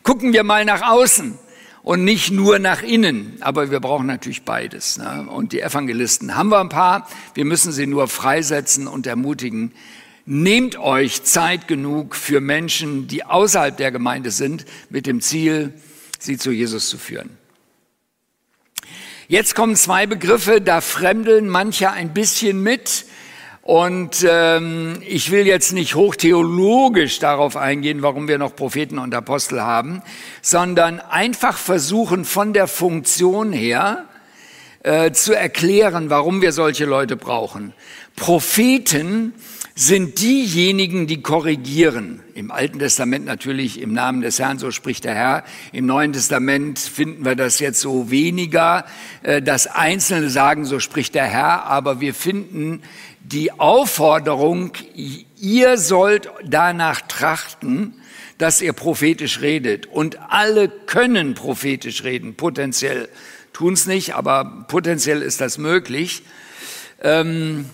gucken 0.03 0.33
wir 0.33 0.45
mal 0.45 0.65
nach 0.65 0.83
außen? 0.83 1.39
und 1.83 2.03
nicht 2.03 2.33
nur 2.33 2.59
nach 2.59 2.83
innen. 2.83 3.37
Aber 3.39 3.71
wir 3.71 3.79
brauchen 3.79 4.09
natürlich 4.09 4.43
beides. 4.43 4.99
Ne? 4.99 5.29
Und 5.31 5.53
die 5.53 5.61
Evangelisten 5.61 6.35
haben 6.35 6.49
wir 6.49 6.59
ein 6.59 6.69
paar. 6.69 7.07
Wir 7.35 7.45
müssen 7.45 7.71
sie 7.71 7.87
nur 7.87 8.09
freisetzen 8.09 8.89
und 8.89 9.07
ermutigen, 9.07 9.73
Nehmt 10.29 10.77
euch 10.77 11.23
Zeit 11.23 11.69
genug 11.69 12.17
für 12.17 12.41
Menschen, 12.41 13.07
die 13.07 13.23
außerhalb 13.23 13.77
der 13.77 13.93
Gemeinde 13.93 14.33
sind, 14.33 14.67
mit 14.91 15.07
dem 15.07 15.21
Ziel, 15.21 15.73
sie 16.19 16.37
zu 16.37 16.51
Jesus 16.51 16.89
zu 16.89 16.99
führen. 16.99 17.31
Jetzt 19.28 19.56
kommen 19.56 19.75
zwei 19.75 20.06
Begriffe, 20.06 20.61
da 20.61 20.80
fremdeln 20.80 21.49
manche 21.49 21.90
ein 21.90 22.14
bisschen 22.14 22.62
mit. 22.62 23.06
Und 23.62 24.25
ähm, 24.28 25.02
ich 25.04 25.33
will 25.33 25.49
jetzt 25.49 25.73
nicht 25.73 25.97
hochtheologisch 25.97 27.18
darauf 27.18 27.56
eingehen, 27.56 28.02
warum 28.02 28.28
wir 28.28 28.38
noch 28.38 28.54
Propheten 28.54 29.00
und 29.00 29.12
Apostel 29.12 29.61
haben, 29.61 30.00
sondern 30.42 31.00
einfach 31.00 31.56
versuchen 31.56 32.25
von 32.25 32.52
der 32.52 32.68
Funktion 32.68 33.52
her 33.52 34.04
äh, 34.85 35.11
zu 35.11 35.35
erklären, 35.35 36.09
warum 36.09 36.40
wir 36.40 36.52
solche 36.52 36.85
Leute 36.85 37.16
brauchen. 37.16 37.73
Propheten 38.14 39.35
sind 39.78 40.23
diejenigen, 40.23 41.06
die 41.06 41.21
korrigieren. 41.21 42.23
Im 42.35 42.50
Alten 42.50 42.78
Testament 42.78 43.26
natürlich 43.26 43.78
im 43.78 43.92
Namen 43.92 44.23
des 44.23 44.38
Herrn, 44.38 44.59
so 44.59 44.71
spricht 44.71 45.04
der 45.04 45.14
Herr. 45.14 45.45
Im 45.71 45.85
Neuen 45.85 46.14
Testament 46.14 46.78
finden 46.78 47.26
wir 47.26 47.37
das 47.37 47.61
jetzt 47.61 47.80
so 47.80 48.11
weniger, 48.11 48.87
äh, 49.23 49.42
dass 49.42 49.66
Einzelne 49.66 50.30
sagen, 50.30 50.64
so 50.64 50.80
spricht 50.80 51.14
der 51.14 51.26
Herr, 51.26 51.64
aber 51.64 52.00
wir 52.00 52.14
finden 52.14 52.83
die 53.21 53.52
Aufforderung, 53.52 54.73
ihr 55.38 55.76
sollt 55.76 56.30
danach 56.42 57.02
trachten, 57.02 58.00
dass 58.38 58.62
ihr 58.62 58.73
prophetisch 58.73 59.42
redet. 59.42 59.87
Und 59.87 60.18
alle 60.30 60.71
können 60.71 61.35
prophetisch 61.35 62.02
reden, 62.02 62.35
potenziell. 62.35 63.11
Tun 63.52 63.75
es 63.75 63.87
nicht, 63.87 64.14
aber 64.14 64.64
potenziell 64.68 65.21
ist 65.21 65.42
das 65.42 65.59
möglich. 65.59 66.23
Ähm, 67.02 67.66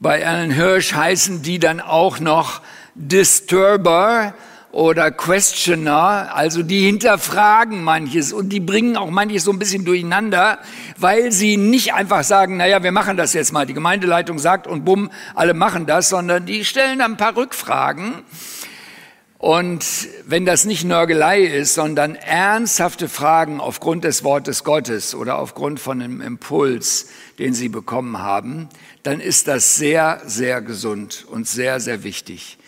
bei 0.00 0.26
Alan 0.26 0.50
Hirsch 0.50 0.94
heißen 0.94 1.42
die 1.42 1.58
dann 1.58 1.78
auch 1.78 2.20
noch 2.20 2.62
Disturber 2.94 4.32
oder 4.72 5.10
Questioner, 5.10 6.34
also 6.34 6.62
die 6.62 6.86
hinterfragen 6.86 7.84
manches 7.84 8.32
und 8.32 8.48
die 8.48 8.60
bringen 8.60 8.96
auch 8.96 9.10
manches 9.10 9.44
so 9.44 9.52
ein 9.52 9.58
bisschen 9.58 9.84
durcheinander, 9.84 10.58
weil 10.96 11.32
sie 11.32 11.58
nicht 11.58 11.92
einfach 11.92 12.24
sagen, 12.24 12.56
naja, 12.56 12.82
wir 12.82 12.92
machen 12.92 13.18
das 13.18 13.34
jetzt 13.34 13.52
mal, 13.52 13.66
die 13.66 13.74
Gemeindeleitung 13.74 14.38
sagt 14.38 14.66
und 14.66 14.86
bumm, 14.86 15.10
alle 15.34 15.52
machen 15.52 15.84
das, 15.84 16.08
sondern 16.08 16.46
die 16.46 16.64
stellen 16.64 17.02
ein 17.02 17.18
paar 17.18 17.36
Rückfragen. 17.36 18.22
Und 19.40 19.86
wenn 20.26 20.44
das 20.44 20.66
nicht 20.66 20.84
Nörgelei 20.84 21.40
ist, 21.40 21.72
sondern 21.72 22.14
ernsthafte 22.14 23.08
Fragen 23.08 23.58
aufgrund 23.58 24.04
des 24.04 24.22
Wortes 24.22 24.64
Gottes 24.64 25.14
oder 25.14 25.38
aufgrund 25.38 25.80
von 25.80 26.02
einem 26.02 26.20
Impuls, 26.20 27.08
den 27.38 27.54
sie 27.54 27.70
bekommen 27.70 28.18
haben, 28.18 28.68
dann 29.02 29.20
ist 29.20 29.48
das 29.48 29.76
sehr, 29.76 30.22
sehr 30.26 30.60
gesund 30.60 31.26
und 31.28 31.46
sehr, 31.48 31.80
sehr 31.80 32.02
wichtig. 32.02 32.58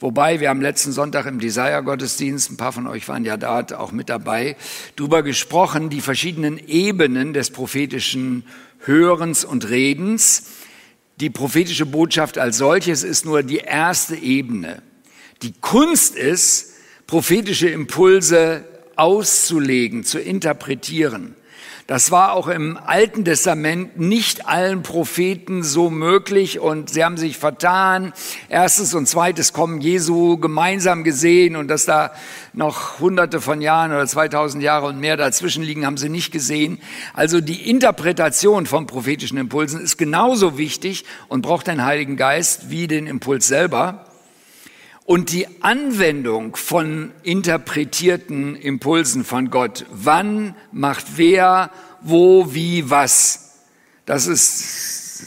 Wobei 0.00 0.38
wir 0.38 0.50
am 0.50 0.60
letzten 0.60 0.92
Sonntag 0.92 1.26
im 1.26 1.40
Desire-Gottesdienst, 1.40 2.52
ein 2.52 2.56
paar 2.56 2.72
von 2.72 2.86
euch 2.86 3.08
waren 3.08 3.24
ja 3.24 3.36
da 3.36 3.66
auch 3.76 3.90
mit 3.90 4.08
dabei, 4.08 4.56
darüber 4.94 5.24
gesprochen, 5.24 5.90
die 5.90 6.00
verschiedenen 6.00 6.58
Ebenen 6.68 7.32
des 7.32 7.50
prophetischen 7.50 8.44
Hörens 8.84 9.44
und 9.44 9.68
Redens. 9.68 10.44
Die 11.18 11.30
prophetische 11.30 11.84
Botschaft 11.84 12.38
als 12.38 12.58
solches 12.58 13.02
ist 13.02 13.24
nur 13.24 13.42
die 13.42 13.58
erste 13.58 14.14
Ebene. 14.14 14.82
Die 15.42 15.52
Kunst 15.60 16.14
ist, 16.14 16.74
prophetische 17.08 17.68
Impulse 17.68 18.64
auszulegen, 18.94 20.04
zu 20.04 20.20
interpretieren. 20.20 21.34
Das 21.88 22.10
war 22.10 22.34
auch 22.34 22.48
im 22.48 22.76
Alten 22.76 23.24
Testament 23.24 23.98
nicht 23.98 24.46
allen 24.46 24.82
Propheten 24.82 25.62
so 25.62 25.88
möglich 25.88 26.60
und 26.60 26.90
sie 26.90 27.02
haben 27.02 27.16
sich 27.16 27.38
vertan. 27.38 28.12
Erstes 28.50 28.92
und 28.92 29.08
zweites 29.08 29.54
Kommen 29.54 29.80
Jesu 29.80 30.36
gemeinsam 30.36 31.02
gesehen 31.02 31.56
und 31.56 31.68
dass 31.68 31.86
da 31.86 32.12
noch 32.52 33.00
hunderte 33.00 33.40
von 33.40 33.62
Jahren 33.62 33.90
oder 33.92 34.06
2000 34.06 34.62
Jahre 34.62 34.84
und 34.88 35.00
mehr 35.00 35.16
dazwischen 35.16 35.62
liegen, 35.62 35.86
haben 35.86 35.96
sie 35.96 36.10
nicht 36.10 36.30
gesehen. 36.30 36.78
Also 37.14 37.40
die 37.40 37.70
Interpretation 37.70 38.66
von 38.66 38.86
prophetischen 38.86 39.38
Impulsen 39.38 39.80
ist 39.80 39.96
genauso 39.96 40.58
wichtig 40.58 41.06
und 41.28 41.40
braucht 41.40 41.68
den 41.68 41.86
Heiligen 41.86 42.18
Geist 42.18 42.68
wie 42.68 42.86
den 42.86 43.06
Impuls 43.06 43.48
selber. 43.48 44.07
Und 45.08 45.32
die 45.32 45.46
Anwendung 45.62 46.54
von 46.54 47.12
interpretierten 47.22 48.54
Impulsen 48.54 49.24
von 49.24 49.48
Gott, 49.48 49.86
wann 49.90 50.54
macht 50.70 51.16
wer, 51.16 51.70
wo, 52.02 52.52
wie, 52.52 52.90
was, 52.90 53.54
das 54.04 54.26
ist 54.26 55.24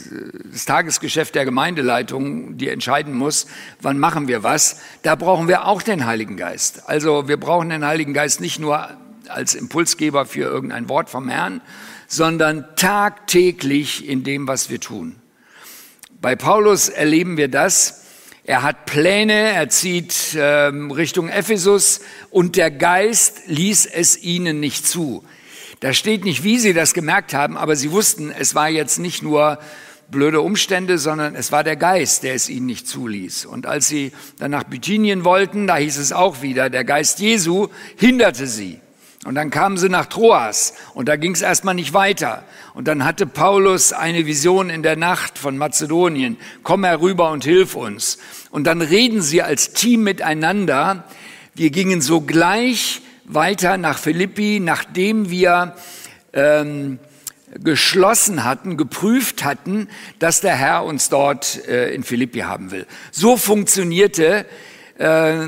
das 0.52 0.66
Tagesgeschäft 0.66 1.34
der 1.34 1.46
Gemeindeleitung, 1.46 2.60
die 2.60 2.70
entscheiden 2.70 3.16
muss, 3.16 3.48
wann 3.82 3.98
machen 3.98 4.28
wir 4.28 4.44
was. 4.44 4.82
Da 5.02 5.16
brauchen 5.16 5.48
wir 5.48 5.66
auch 5.66 5.82
den 5.82 6.06
Heiligen 6.06 6.38
Geist. 6.38 6.88
Also 6.88 7.28
wir 7.28 7.38
brauchen 7.38 7.70
den 7.70 7.84
Heiligen 7.84 8.14
Geist 8.14 8.40
nicht 8.40 8.60
nur 8.60 8.88
als 9.30 9.56
Impulsgeber 9.56 10.28
für 10.28 10.44
irgendein 10.44 10.90
Wort 10.90 11.10
vom 11.10 11.28
Herrn, 11.28 11.60
sondern 12.08 12.68
tagtäglich 12.76 14.08
in 14.08 14.24
dem, 14.24 14.48
was 14.48 14.70
wir 14.70 14.80
tun. 14.80 15.16
Bei 16.22 16.36
Paulus 16.36 16.88
erleben 16.88 17.36
wir 17.36 17.48
das, 17.48 18.01
er 18.44 18.64
hat 18.64 18.86
Pläne, 18.86 19.52
er 19.52 19.70
zieht 19.70 20.36
ähm, 20.36 20.90
Richtung 20.92 21.30
Ephesus 21.30 22.02
und 22.32 22.56
der 22.56 22.72
Geist 22.72 23.42
ließ 23.48 23.86
es 23.86 24.22
ihnen 24.22 24.60
nicht 24.60 24.88
zu. 24.88 25.24
Da 25.80 25.94
steht 25.94 26.26
nicht, 26.26 26.44
wie 26.44 26.58
sie 26.58 26.74
das 26.74 26.94
gemerkt 26.94 27.34
haben, 27.34 27.58
aber 27.58 27.76
sie 27.76 27.92
wussten, 27.92 28.32
es 28.32 28.56
war 28.56 28.70
jetzt 28.70 29.00
nicht 29.00 29.22
nur 29.22 29.60
blöde 30.10 30.42
Umstände, 30.42 30.98
sondern 30.98 31.36
es 31.36 31.52
war 31.52 31.64
der 31.64 31.76
Geist, 31.76 32.24
der 32.24 32.34
es 32.34 32.50
ihnen 32.50 32.66
nicht 32.66 32.88
zuließ. 32.88 33.46
Und 33.46 33.66
als 33.66 33.88
sie 33.88 34.12
dann 34.38 34.52
nach 34.52 34.66
Bithynien 34.66 35.24
wollten, 35.24 35.68
da 35.68 35.78
hieß 35.78 35.98
es 35.98 36.12
auch 36.12 36.42
wieder, 36.42 36.70
der 36.70 36.84
Geist 36.84 37.20
Jesu 37.20 37.70
hinderte 37.96 38.48
sie. 38.48 38.80
Und 39.24 39.36
dann 39.36 39.52
kamen 39.52 39.78
sie 39.78 39.88
nach 39.88 40.08
Troas 40.08 40.74
und 40.96 41.08
da 41.08 41.16
ging 41.16 41.34
es 41.34 41.44
erstmal 41.44 41.76
nicht 41.76 41.94
weiter. 41.94 42.44
Und 42.74 42.88
dann 42.88 43.06
hatte 43.06 43.28
Paulus 43.28 43.94
eine 43.94 44.26
Vision 44.26 44.72
in 44.72 44.82
der 44.82 44.96
Nacht 44.96 45.38
von 45.38 45.60
Mazedonien. 45.60 46.38
Komm 46.64 46.84
herüber 46.84 47.30
und 47.30 47.44
hilf 47.44 47.76
uns. 47.76 48.18
Und 48.50 48.64
dann 48.64 48.82
reden 48.82 49.22
sie 49.22 49.44
als 49.44 49.74
Team 49.74 50.04
miteinander. 50.04 51.04
Wir 51.54 51.70
gingen 51.70 52.02
sogleich 52.02 53.02
weiter 53.26 53.78
nach 53.78 54.00
Philippi, 54.00 54.60
nachdem 54.60 55.30
wir 55.30 55.76
ähm, 56.34 56.98
geschlossen 57.60 58.44
hatten, 58.44 58.76
geprüft 58.76 59.44
hatten, 59.44 59.88
dass 60.18 60.42
der 60.42 60.56
Herr 60.56 60.84
uns 60.84 61.10
dort 61.10 61.68
äh, 61.68 61.94
in 61.94 62.04
Philippi 62.04 62.40
haben 62.40 62.72
will. 62.72 62.88
So 63.12 63.38
funktionierte 63.38 64.48
äh, 65.02 65.48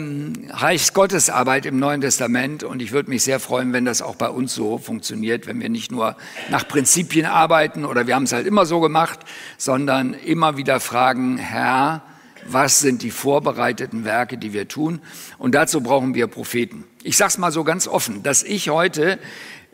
Reichsgottesarbeit 0.50 1.68
im 1.68 1.78
Neuen 1.78 2.02
Testament 2.02 2.64
und 2.64 2.82
ich 2.82 2.92
würde 2.92 3.10
mich 3.10 3.24
sehr 3.24 3.40
freuen, 3.40 3.72
wenn 3.72 3.86
das 3.86 4.02
auch 4.02 4.16
bei 4.16 4.30
uns 4.30 4.56
so 4.56 4.80
funktioniert, 4.80 5.46
wenn 5.46 5.62
wir 5.62 5.70
nicht 5.70 5.92
nur 5.92 6.16
nach 6.50 6.68
Prinzipien 6.68 7.28
arbeiten 7.28 7.86
oder 7.86 8.08
wir 8.08 8.16
haben 8.16 8.24
es 8.24 8.34
halt 8.34 8.48
immer 8.48 8.66
so 8.66 8.80
gemacht, 8.80 9.20
sondern 9.60 10.16
immer 10.16 10.58
wieder 10.58 10.80
fragen, 10.80 11.38
Herr, 11.38 12.02
was 12.48 12.80
sind 12.80 13.04
die 13.04 13.12
vorbereiteten 13.12 14.06
Werke, 14.06 14.40
die 14.40 14.54
wir 14.54 14.68
tun? 14.68 15.02
Und 15.38 15.54
dazu 15.54 15.82
brauchen 15.82 16.16
wir 16.16 16.26
Propheten. 16.26 16.84
Ich 17.04 17.16
sage 17.16 17.30
es 17.30 17.38
mal 17.38 17.52
so 17.52 17.64
ganz 17.64 17.88
offen, 17.88 18.24
dass 18.24 18.42
ich 18.42 18.70
heute 18.70 19.20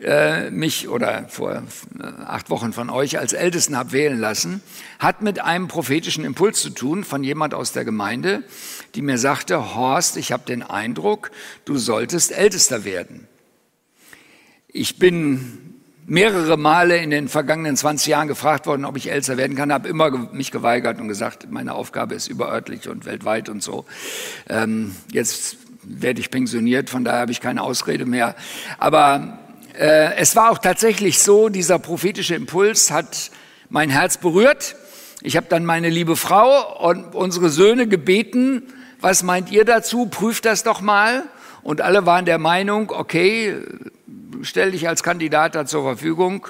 äh, 0.02 0.50
mich 0.50 0.88
oder 0.88 1.28
vor 1.28 1.52
äh, 1.52 1.62
acht 2.24 2.48
Wochen 2.48 2.72
von 2.72 2.90
euch 2.90 3.18
als 3.18 3.32
Ältesten 3.32 3.76
habe 3.76 3.92
wählen 3.92 4.18
lassen, 4.18 4.62
hat 4.98 5.22
mit 5.22 5.40
einem 5.40 5.68
prophetischen 5.68 6.24
Impuls 6.24 6.60
zu 6.62 6.70
tun 6.70 7.04
von 7.04 7.22
jemand 7.22 7.54
aus 7.54 7.72
der 7.72 7.84
Gemeinde, 7.84 8.42
die 8.94 9.02
mir 9.02 9.18
sagte, 9.18 9.74
Horst, 9.74 10.16
ich 10.16 10.32
habe 10.32 10.44
den 10.44 10.62
Eindruck, 10.62 11.30
du 11.64 11.78
solltest 11.78 12.32
Ältester 12.32 12.84
werden. 12.84 13.28
Ich 14.68 14.98
bin 14.98 15.70
mehrere 16.06 16.56
Male 16.56 16.96
in 16.96 17.10
den 17.10 17.28
vergangenen 17.28 17.76
20 17.76 18.08
Jahren 18.08 18.28
gefragt 18.28 18.66
worden, 18.66 18.84
ob 18.84 18.96
ich 18.96 19.10
Elster 19.10 19.36
werden 19.36 19.56
kann, 19.56 19.72
habe 19.72 19.88
immer 19.88 20.10
mich 20.10 20.50
geweigert 20.50 21.00
und 21.00 21.06
gesagt, 21.06 21.50
meine 21.50 21.74
Aufgabe 21.74 22.16
ist 22.16 22.26
überörtlich 22.26 22.88
und 22.88 23.06
weltweit 23.06 23.48
und 23.48 23.62
so. 23.62 23.84
Ähm, 24.48 24.96
jetzt 25.12 25.56
werde 25.84 26.20
ich 26.20 26.30
pensioniert, 26.30 26.90
von 26.90 27.04
daher 27.04 27.20
habe 27.20 27.32
ich 27.32 27.40
keine 27.40 27.62
Ausrede 27.62 28.06
mehr. 28.06 28.34
Aber 28.78 29.38
äh, 29.78 30.14
es 30.16 30.34
war 30.34 30.50
auch 30.50 30.58
tatsächlich 30.58 31.20
so, 31.20 31.48
dieser 31.48 31.78
prophetische 31.78 32.34
Impuls 32.34 32.90
hat 32.90 33.30
mein 33.68 33.88
Herz 33.88 34.16
berührt. 34.16 34.74
Ich 35.22 35.36
habe 35.36 35.46
dann 35.48 35.64
meine 35.64 35.90
liebe 35.90 36.16
Frau 36.16 36.88
und 36.88 37.14
unsere 37.14 37.50
Söhne 37.50 37.86
gebeten, 37.86 38.64
was 39.00 39.22
meint 39.22 39.50
ihr 39.50 39.64
dazu? 39.64 40.06
Prüft 40.06 40.44
das 40.44 40.62
doch 40.62 40.80
mal. 40.80 41.24
Und 41.62 41.80
alle 41.80 42.06
waren 42.06 42.24
der 42.24 42.38
Meinung, 42.38 42.90
okay, 42.90 43.56
stell 44.42 44.72
dich 44.72 44.88
als 44.88 45.02
Kandidat 45.02 45.54
da 45.54 45.66
zur 45.66 45.82
Verfügung. 45.82 46.46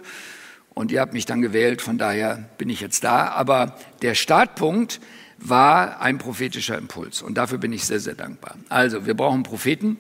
Und 0.75 0.93
ihr 0.93 1.01
habt 1.01 1.13
mich 1.13 1.27
dann 1.27 1.43
gewählt, 1.43 1.83
von 1.83 1.99
daher 1.99 2.49
bin 2.59 2.71
ich 2.71 2.81
jetzt 2.81 3.05
da. 3.05 3.29
Aber 3.29 3.77
der 4.03 4.15
Startpunkt 4.15 5.01
war 5.39 6.01
ein 6.01 6.19
prophetischer 6.19 6.79
Impuls. 6.79 7.23
Und 7.23 7.35
dafür 7.35 7.59
bin 7.59 7.73
ich 7.73 7.85
sehr, 7.85 8.01
sehr 8.01 8.15
dankbar. 8.15 8.57
Also, 8.69 9.07
wir 9.07 9.15
brauchen 9.15 9.43
Propheten 9.43 9.97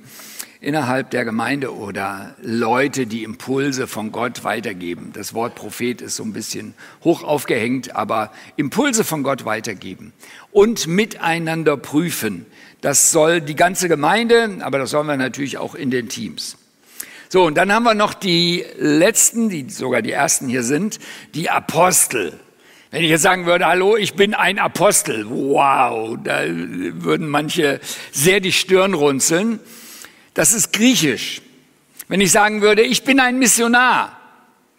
innerhalb 0.60 1.10
der 1.10 1.24
Gemeinde 1.24 1.74
oder 1.74 2.34
Leute, 2.42 3.06
die 3.06 3.24
Impulse 3.24 3.86
von 3.86 4.12
Gott 4.12 4.44
weitergeben. 4.44 5.10
Das 5.14 5.32
Wort 5.32 5.54
Prophet 5.54 6.02
ist 6.02 6.16
so 6.16 6.22
ein 6.22 6.32
bisschen 6.32 6.74
hoch 7.02 7.22
aufgehängt, 7.22 7.96
aber 7.96 8.30
Impulse 8.56 9.04
von 9.04 9.22
Gott 9.22 9.44
weitergeben 9.44 10.12
und 10.52 10.86
miteinander 10.86 11.76
prüfen. 11.76 12.44
Das 12.82 13.10
soll 13.10 13.40
die 13.40 13.56
ganze 13.56 13.88
Gemeinde, 13.88 14.58
aber 14.60 14.78
das 14.78 14.90
sollen 14.90 15.06
wir 15.06 15.16
natürlich 15.16 15.56
auch 15.56 15.74
in 15.74 15.90
den 15.90 16.08
Teams. 16.08 16.56
So, 17.30 17.44
und 17.44 17.54
dann 17.54 17.72
haben 17.72 17.84
wir 17.84 17.94
noch 17.94 18.12
die 18.12 18.64
letzten, 18.76 19.48
die 19.48 19.70
sogar 19.70 20.02
die 20.02 20.12
ersten 20.12 20.48
hier 20.48 20.62
sind, 20.62 20.98
die 21.34 21.48
Apostel. 21.48 22.38
Wenn 22.90 23.04
ich 23.04 23.10
jetzt 23.10 23.22
sagen 23.22 23.46
würde, 23.46 23.66
hallo, 23.66 23.96
ich 23.96 24.14
bin 24.14 24.34
ein 24.34 24.58
Apostel, 24.58 25.24
wow, 25.30 26.18
da 26.22 26.42
würden 26.44 27.28
manche 27.28 27.80
sehr 28.10 28.40
die 28.40 28.52
Stirn 28.52 28.94
runzeln. 28.94 29.60
Das 30.34 30.52
ist 30.52 30.72
griechisch. 30.72 31.42
Wenn 32.08 32.20
ich 32.20 32.32
sagen 32.32 32.60
würde, 32.60 32.82
ich 32.82 33.04
bin 33.04 33.20
ein 33.20 33.38
Missionar, 33.38 34.16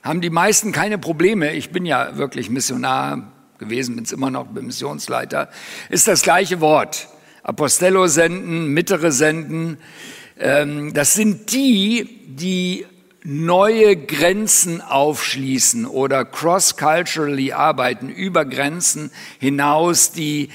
haben 0.04 0.22
die 0.22 0.30
meisten 0.30 0.72
keine 0.72 0.98
Probleme. 0.98 1.54
Ich 1.54 1.70
bin 1.70 1.86
ja 1.86 2.18
wirklich 2.18 2.50
Missionar 2.50 3.32
gewesen, 3.58 3.96
bin 3.96 4.06
es 4.06 4.12
immer 4.12 4.32
noch, 4.32 4.48
bin 4.48 4.66
Missionsleiter. 4.66 5.50
Ist 5.90 6.08
das 6.08 6.24
gleiche 6.24 6.60
Wort. 6.62 7.08
Apostello 7.44 8.08
senden, 8.08 8.68
Mittere 8.68 9.12
senden. 9.12 9.78
Ähm, 10.40 10.94
das 10.94 11.14
sind 11.14 11.52
die, 11.54 12.20
die 12.28 12.86
neue 13.24 13.96
Grenzen 13.96 14.82
aufschließen 14.82 15.86
oder 15.86 16.26
cross-culturally 16.26 17.52
arbeiten, 17.54 18.10
über 18.10 18.46
Grenzen 18.46 19.12
hinaus, 19.40 20.12
die 20.12 20.50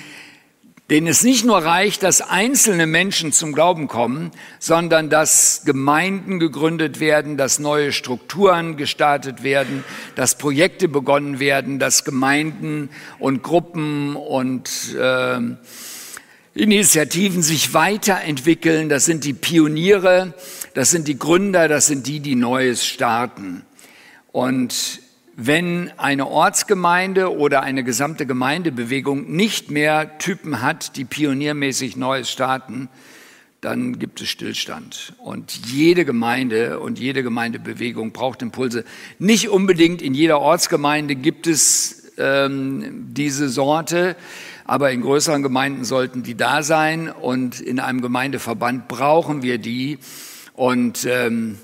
denen 0.91 1.09
es 1.09 1.25
nicht 1.25 1.45
nur 1.45 1.59
reicht, 1.59 2.05
dass 2.05 2.21
einzelne 2.21 2.87
Menschen 2.87 3.33
zum 3.33 3.53
Glauben 3.53 3.89
kommen, 3.89 4.31
sondern 4.61 5.11
dass 5.11 5.63
Gemeinden 5.65 6.39
gegründet 6.39 7.01
werden, 7.01 7.37
dass 7.37 7.59
neue 7.59 7.93
Strukturen 7.93 8.77
gestartet 8.77 9.43
werden, 9.43 9.85
dass 10.15 10.39
Projekte 10.39 10.87
begonnen 10.87 11.41
werden, 11.41 11.81
dass 11.81 12.05
Gemeinden 12.05 12.91
und 13.19 13.43
Gruppen 13.43 14.15
und 14.15 14.71
äh, 14.95 15.41
Initiativen 16.55 17.43
sich 17.43 17.75
weiterentwickeln. 17.75 18.89
Das 18.89 19.05
sind 19.05 19.25
die 19.25 19.35
Pioniere, 19.35 20.35
das 20.75 20.91
sind 20.93 21.09
die 21.09 21.19
Gründer, 21.19 21.67
das 21.67 21.89
sind 21.89 22.07
die, 22.07 22.21
die 22.21 22.37
Neues 22.37 22.87
starten. 22.87 23.67
Und 24.31 25.01
wenn 25.37 25.93
eine 25.99 26.27
Ortsgemeinde 26.27 27.37
oder 27.37 27.63
eine 27.63 27.85
gesamte 27.85 28.25
Gemeindebewegung 28.25 29.31
nicht 29.31 29.71
mehr 29.71 30.17
Typen 30.17 30.63
hat, 30.63 30.97
die 30.97 31.05
pioniermäßig 31.05 31.97
Neues 31.97 32.31
starten, 32.31 32.89
dann 33.61 33.99
gibt 33.99 34.23
es 34.23 34.29
Stillstand. 34.29 35.13
Und 35.19 35.67
jede 35.67 36.07
Gemeinde 36.07 36.81
und 36.81 36.99
jede 36.99 37.23
Gemeindebewegung 37.23 38.13
braucht 38.13 38.41
Impulse. 38.41 38.85
Nicht 39.19 39.51
unbedingt 39.51 40.01
in 40.01 40.15
jeder 40.15 40.41
Ortsgemeinde 40.41 41.17
gibt 41.17 41.47
es 41.47 42.13
ähm, 42.17 43.09
diese 43.13 43.51
Sorte, 43.51 44.17
aber 44.65 44.91
in 44.91 45.03
größeren 45.03 45.43
Gemeinden 45.43 45.85
sollten 45.85 46.23
die 46.23 46.35
da 46.35 46.63
sein 46.63 47.11
und 47.11 47.61
in 47.61 47.79
einem 47.79 48.01
Gemeindeverband 48.01 48.89
brauchen 48.89 49.43
wir 49.43 49.59
die. 49.59 49.99
Und 50.55 51.07
ähm, 51.11 51.59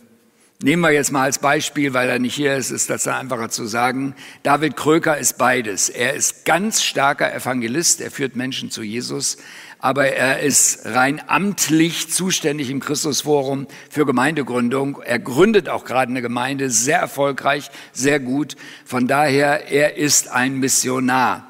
Nehmen 0.63 0.83
wir 0.83 0.93
jetzt 0.93 1.11
mal 1.11 1.25
als 1.25 1.41
Beispiel, 1.41 1.93
weil 1.93 2.09
er 2.09 2.21
nicht 2.21 2.37
hier 2.37 2.55
ist, 2.55 2.71
ist 2.71 2.89
das 2.89 3.09
einfacher 3.09 3.49
zu 3.49 3.67
sagen. 3.67 4.15
David 4.45 4.77
Kröker 4.77 5.19
ist 5.19 5.37
beides. 5.37 5.89
Er 5.89 6.15
ist 6.15 6.45
ganz 6.45 6.85
starker 6.85 7.35
Evangelist, 7.35 8.01
er 8.01 8.13
führt 8.13 8.37
Menschen 8.37 8.71
zu 8.71 8.85
Jesus, 8.85 9.39
aber 9.81 10.11
er 10.11 10.39
ist 10.39 10.87
rein 10.87 11.21
amtlich 11.27 12.13
zuständig 12.13 12.71
im 12.71 12.79
Christusforum 12.79 13.67
für 13.91 14.07
Gemeindegründung. 14.07 15.03
Er 15.05 15.19
gründet 15.19 15.69
auch 15.69 15.85
gerade 15.85 16.11
eine 16.11 16.23
Gemeinde, 16.23 16.71
sehr 16.71 17.01
erfolgreich, 17.01 17.69
sehr 17.93 18.21
gut. 18.21 18.55
Von 18.85 19.09
daher, 19.09 19.69
er 19.69 19.97
ist 19.97 20.31
ein 20.31 20.61
Missionar. 20.61 21.49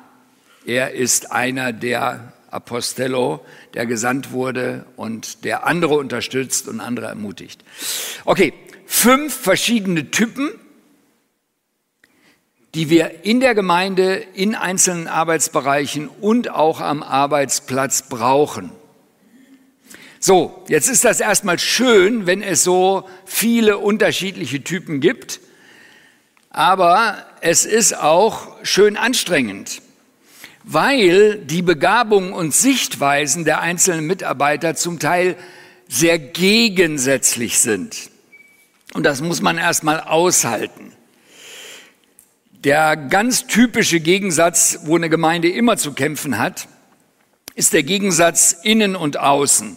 Er 0.64 0.94
ist 0.94 1.32
einer 1.32 1.74
der 1.74 2.32
Apostello, 2.50 3.44
der 3.74 3.84
gesandt 3.84 4.32
wurde 4.32 4.86
und 4.96 5.44
der 5.44 5.66
andere 5.66 5.96
unterstützt 5.96 6.66
und 6.66 6.80
andere 6.80 7.08
ermutigt. 7.08 7.62
Okay, 8.24 8.54
fünf 8.92 9.34
verschiedene 9.34 10.10
Typen, 10.10 10.50
die 12.74 12.90
wir 12.90 13.24
in 13.24 13.40
der 13.40 13.54
Gemeinde, 13.54 14.22
in 14.34 14.54
einzelnen 14.54 15.08
Arbeitsbereichen 15.08 16.08
und 16.08 16.50
auch 16.50 16.80
am 16.80 17.02
Arbeitsplatz 17.02 18.02
brauchen. 18.02 18.70
So, 20.20 20.62
jetzt 20.68 20.88
ist 20.88 21.04
das 21.04 21.20
erstmal 21.20 21.58
schön, 21.58 22.26
wenn 22.26 22.42
es 22.42 22.64
so 22.64 23.08
viele 23.24 23.78
unterschiedliche 23.78 24.62
Typen 24.62 25.00
gibt, 25.00 25.40
aber 26.50 27.16
es 27.40 27.64
ist 27.64 27.96
auch 27.98 28.62
schön 28.62 28.98
anstrengend, 28.98 29.80
weil 30.64 31.38
die 31.38 31.62
Begabungen 31.62 32.34
und 32.34 32.54
Sichtweisen 32.54 33.46
der 33.46 33.62
einzelnen 33.62 34.06
Mitarbeiter 34.06 34.76
zum 34.76 34.98
Teil 34.98 35.36
sehr 35.88 36.18
gegensätzlich 36.18 37.58
sind. 37.58 38.11
Und 38.94 39.04
das 39.04 39.22
muss 39.22 39.40
man 39.40 39.58
erstmal 39.58 40.00
aushalten. 40.00 40.92
Der 42.64 42.96
ganz 42.96 43.46
typische 43.46 44.00
Gegensatz, 44.00 44.80
wo 44.84 44.96
eine 44.96 45.08
Gemeinde 45.08 45.48
immer 45.48 45.76
zu 45.76 45.92
kämpfen 45.92 46.38
hat, 46.38 46.68
ist 47.54 47.72
der 47.72 47.82
Gegensatz 47.82 48.56
innen 48.62 48.94
und 48.94 49.18
außen. 49.18 49.76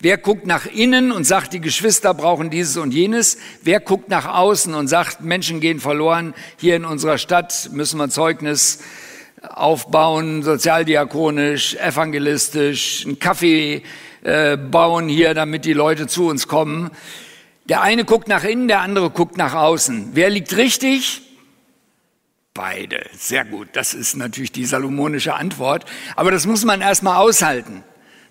Wer 0.00 0.18
guckt 0.18 0.46
nach 0.46 0.66
innen 0.66 1.12
und 1.12 1.24
sagt, 1.24 1.52
die 1.52 1.60
Geschwister 1.60 2.12
brauchen 2.14 2.50
dieses 2.50 2.76
und 2.76 2.92
jenes? 2.92 3.38
Wer 3.62 3.80
guckt 3.80 4.08
nach 4.08 4.26
außen 4.26 4.74
und 4.74 4.86
sagt, 4.86 5.22
Menschen 5.22 5.60
gehen 5.60 5.80
verloren? 5.80 6.34
Hier 6.58 6.76
in 6.76 6.84
unserer 6.84 7.16
Stadt 7.16 7.70
müssen 7.72 7.98
wir 7.98 8.08
Zeugnis 8.10 8.80
aufbauen, 9.40 10.42
sozialdiakonisch, 10.42 11.76
evangelistisch, 11.76 13.04
einen 13.06 13.18
Kaffee 13.18 13.82
äh, 14.22 14.56
bauen 14.56 15.08
hier, 15.08 15.34
damit 15.34 15.64
die 15.64 15.72
Leute 15.72 16.06
zu 16.06 16.28
uns 16.28 16.48
kommen. 16.48 16.90
Der 17.68 17.80
eine 17.80 18.04
guckt 18.04 18.28
nach 18.28 18.44
innen, 18.44 18.68
der 18.68 18.80
andere 18.80 19.10
guckt 19.10 19.38
nach 19.38 19.54
außen. 19.54 20.10
Wer 20.12 20.28
liegt 20.28 20.56
richtig? 20.56 21.22
Beide. 22.52 23.04
Sehr 23.16 23.44
gut. 23.44 23.68
Das 23.72 23.94
ist 23.94 24.16
natürlich 24.16 24.52
die 24.52 24.66
salomonische 24.66 25.34
Antwort. 25.34 25.86
Aber 26.14 26.30
das 26.30 26.46
muss 26.46 26.64
man 26.64 26.82
erstmal 26.82 27.16
aushalten. 27.16 27.82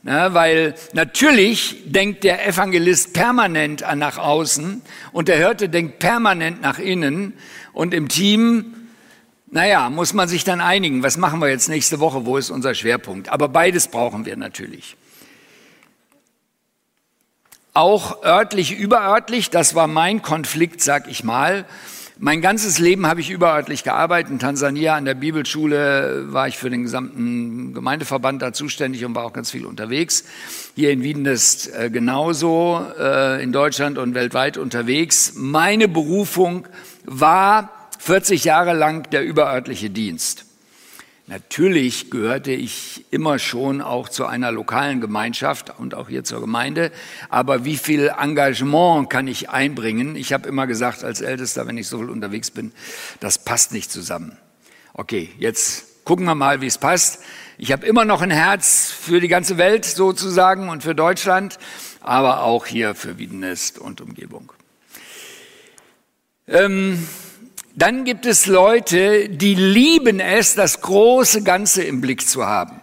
Na, 0.06 0.34
weil 0.34 0.76
natürlich 0.92 1.78
denkt 1.86 2.26
der 2.26 2.46
Evangelist 2.46 3.14
permanent 3.14 3.86
nach 3.96 4.18
außen 4.18 4.82
und 5.14 5.30
der 5.30 5.38
Hirte 5.38 5.70
denkt 5.70 6.00
permanent 6.00 6.62
nach 6.62 6.78
innen 6.78 7.34
und 7.72 7.94
im 7.94 8.10
Team, 8.10 8.76
naja, 9.50 9.90
muss 9.90 10.14
man 10.14 10.28
sich 10.28 10.44
dann 10.44 10.60
einigen, 10.60 11.04
was 11.04 11.16
machen 11.16 11.40
wir 11.40 11.48
jetzt 11.48 11.70
nächste 11.70 12.02
Woche, 12.02 12.26
wo 12.26 12.36
ist 12.36 12.50
unser 12.50 12.76
Schwerpunkt. 12.76 13.30
Aber 13.30 13.48
beides 13.48 13.88
brauchen 13.88 14.26
wir 14.26 14.36
natürlich 14.36 14.98
auch 17.74 18.24
örtlich, 18.24 18.78
überörtlich. 18.78 19.50
Das 19.50 19.76
war 19.76 19.88
mein 19.88 20.22
Konflikt, 20.22 20.82
sag 20.82 21.08
ich 21.08 21.24
mal. 21.24 21.66
Mein 22.20 22.42
ganzes 22.42 22.78
Leben 22.78 23.08
habe 23.08 23.22
ich 23.22 23.32
überörtlich 23.32 23.84
gearbeitet. 23.84 24.32
In 24.32 24.40
Tansania 24.40 24.96
an 24.96 25.04
der 25.06 25.16
Bibelschule 25.16 26.32
war 26.32 26.48
ich 26.48 26.58
für 26.58 26.70
den 26.70 26.84
gesamten 26.84 27.74
Gemeindeverband 27.74 28.42
da 28.42 28.54
zuständig 28.54 29.04
und 29.04 29.16
war 29.16 29.26
auch 29.26 29.34
ganz 29.34 29.50
viel 29.50 29.66
unterwegs. 29.66 30.24
Hier 30.76 30.92
in 30.92 31.02
Wien 31.02 31.26
ist 31.26 31.74
äh, 31.74 31.90
genauso, 31.90 32.86
äh, 33.00 33.44
in 33.44 33.52
Deutschland 33.52 33.98
und 33.98 34.14
weltweit 34.14 34.58
unterwegs. 34.58 35.34
Meine 35.36 35.88
Berufung 35.88 36.68
war 37.06 37.90
40 37.98 38.44
Jahre 38.44 38.74
lang 38.74 39.10
der 39.10 39.26
überörtliche 39.26 39.90
Dienst. 39.90 40.46
Natürlich 41.28 42.12
gehörte 42.12 42.52
ich 42.52 43.06
immer 43.10 43.40
schon 43.40 43.82
auch 43.82 44.10
zu 44.10 44.26
einer 44.26 44.52
lokalen 44.52 45.00
Gemeinschaft 45.00 45.72
und 45.80 45.96
auch 45.96 46.10
hier 46.10 46.26
zur 46.26 46.42
Gemeinde. 46.42 46.92
Aber 47.30 47.64
wie 47.64 47.78
viel 47.78 48.12
Engagement 48.20 49.10
kann 49.10 49.28
ich 49.28 49.50
einbringen? 49.50 50.18
Ich 50.18 50.34
habe 50.34 50.50
immer 50.50 50.68
gesagt, 50.68 51.04
als 51.06 51.22
Ältester, 51.22 51.66
wenn 51.66 51.78
ich 51.78 51.88
so 51.88 52.00
viel 52.00 52.10
unterwegs 52.10 52.52
bin, 52.52 52.74
das 53.22 53.38
passt 53.38 53.72
nicht 53.72 53.90
zusammen. 53.90 54.38
Okay, 54.94 55.30
jetzt 55.40 56.04
gucken 56.04 56.26
wir 56.26 56.36
mal, 56.36 56.60
wie 56.60 56.68
es 56.68 56.78
passt. 56.78 57.24
Ich 57.58 57.72
habe 57.72 57.86
immer 57.86 58.04
noch 58.04 58.22
ein 58.22 58.32
Herz 58.32 58.92
für 58.92 59.22
die 59.22 59.30
ganze 59.30 59.58
Welt 59.58 59.86
sozusagen 59.86 60.68
und 60.68 60.84
für 60.84 60.94
Deutschland, 60.94 61.58
aber 62.02 62.44
auch 62.44 62.66
hier 62.66 62.96
für 62.96 63.18
Wiedenest 63.18 63.80
und 63.80 64.02
Umgebung. 64.02 64.52
Ähm, 66.48 67.08
dann 67.76 68.06
gibt 68.06 68.26
es 68.26 68.46
Leute, 68.46 69.30
die 69.30 69.56
lieben 69.56 70.20
es, 70.20 70.54
das 70.54 70.82
große 70.82 71.44
Ganze 71.44 71.84
im 71.84 72.02
Blick 72.02 72.28
zu 72.28 72.46
haben. 72.46 72.80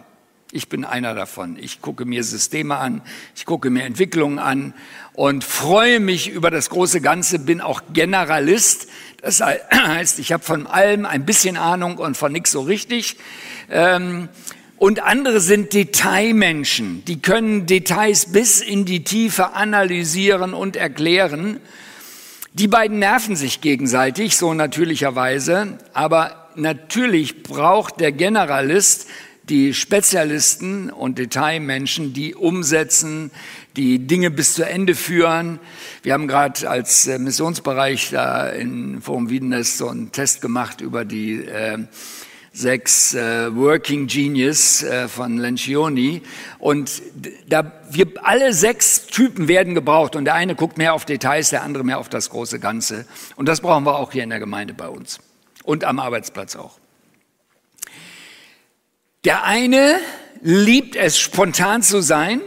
Ich 0.51 0.67
bin 0.67 0.83
einer 0.83 1.15
davon. 1.15 1.57
Ich 1.57 1.81
gucke 1.81 2.03
mir 2.03 2.25
Systeme 2.25 2.75
an, 2.75 3.01
ich 3.33 3.45
gucke 3.45 3.69
mir 3.69 3.83
Entwicklungen 3.83 4.37
an 4.37 4.73
und 5.13 5.45
freue 5.45 6.01
mich 6.01 6.29
über 6.29 6.51
das 6.51 6.69
große 6.69 6.99
Ganze, 6.99 7.39
bin 7.39 7.61
auch 7.61 7.81
Generalist. 7.93 8.87
Das 9.21 9.41
heißt, 9.71 10.19
ich 10.19 10.33
habe 10.33 10.43
von 10.43 10.67
allem 10.67 11.05
ein 11.05 11.25
bisschen 11.25 11.55
Ahnung 11.55 11.97
und 11.97 12.17
von 12.17 12.33
nichts 12.33 12.51
so 12.51 12.61
richtig. 12.61 13.15
Ähm, 13.69 14.27
und 14.77 15.01
andere 15.03 15.39
sind 15.39 15.73
Detailmenschen, 15.73 17.05
die 17.05 17.21
können 17.21 17.65
Details 17.65 18.33
bis 18.33 18.61
in 18.61 18.83
die 18.83 19.03
Tiefe 19.03 19.53
analysieren 19.53 20.53
und 20.53 20.75
erklären. 20.75 21.61
Die 22.53 22.67
beiden 22.67 22.99
nerven 22.99 23.37
sich 23.37 23.61
gegenseitig, 23.61 24.35
so 24.35 24.53
natürlicherweise, 24.53 25.77
aber 25.93 26.49
natürlich 26.55 27.43
braucht 27.43 28.01
der 28.01 28.11
Generalist 28.11 29.07
die 29.47 29.73
Spezialisten 29.73 30.89
und 30.89 31.17
Detailmenschen, 31.17 32.11
die 32.11 32.35
umsetzen, 32.35 33.31
die 33.77 33.99
Dinge 33.99 34.31
bis 34.31 34.53
zu 34.53 34.63
Ende 34.63 34.95
führen. 34.95 35.59
Wir 36.03 36.11
haben 36.11 36.27
gerade 36.27 36.69
als 36.69 37.07
äh, 37.07 37.19
Missionsbereich 37.19 38.09
da 38.11 38.49
in 38.49 39.01
Forum 39.01 39.29
Wiedenest 39.29 39.77
so 39.77 39.87
einen 39.87 40.11
Test 40.11 40.41
gemacht 40.41 40.81
über 40.81 41.05
die 41.05 41.45
äh, 41.45 41.77
sechs 42.53 43.13
äh, 43.13 43.55
Working 43.55 44.07
Genius 44.07 44.83
äh, 44.83 45.07
von 45.07 45.37
Lencioni. 45.37 46.21
Und 46.59 47.01
da 47.47 47.71
wir 47.89 48.07
alle 48.23 48.53
sechs 48.53 49.07
Typen 49.07 49.47
werden 49.47 49.73
gebraucht 49.73 50.15
und 50.15 50.25
der 50.25 50.35
eine 50.35 50.55
guckt 50.55 50.77
mehr 50.77 50.93
auf 50.93 51.05
Details, 51.05 51.49
der 51.49 51.63
andere 51.63 51.83
mehr 51.83 51.99
auf 51.99 52.09
das 52.09 52.29
große 52.29 52.59
Ganze. 52.59 53.05
Und 53.35 53.47
das 53.47 53.61
brauchen 53.61 53.85
wir 53.85 53.95
auch 53.95 54.11
hier 54.11 54.23
in 54.23 54.29
der 54.29 54.39
Gemeinde 54.39 54.73
bei 54.73 54.89
uns 54.89 55.19
und 55.63 55.83
am 55.83 55.99
Arbeitsplatz 55.99 56.55
auch. 56.55 56.77
Der 59.23 59.43
eine 59.43 59.99
liebt 60.41 60.95
es, 60.95 61.19
spontan 61.19 61.83
zu 61.83 62.01
sein. 62.01 62.41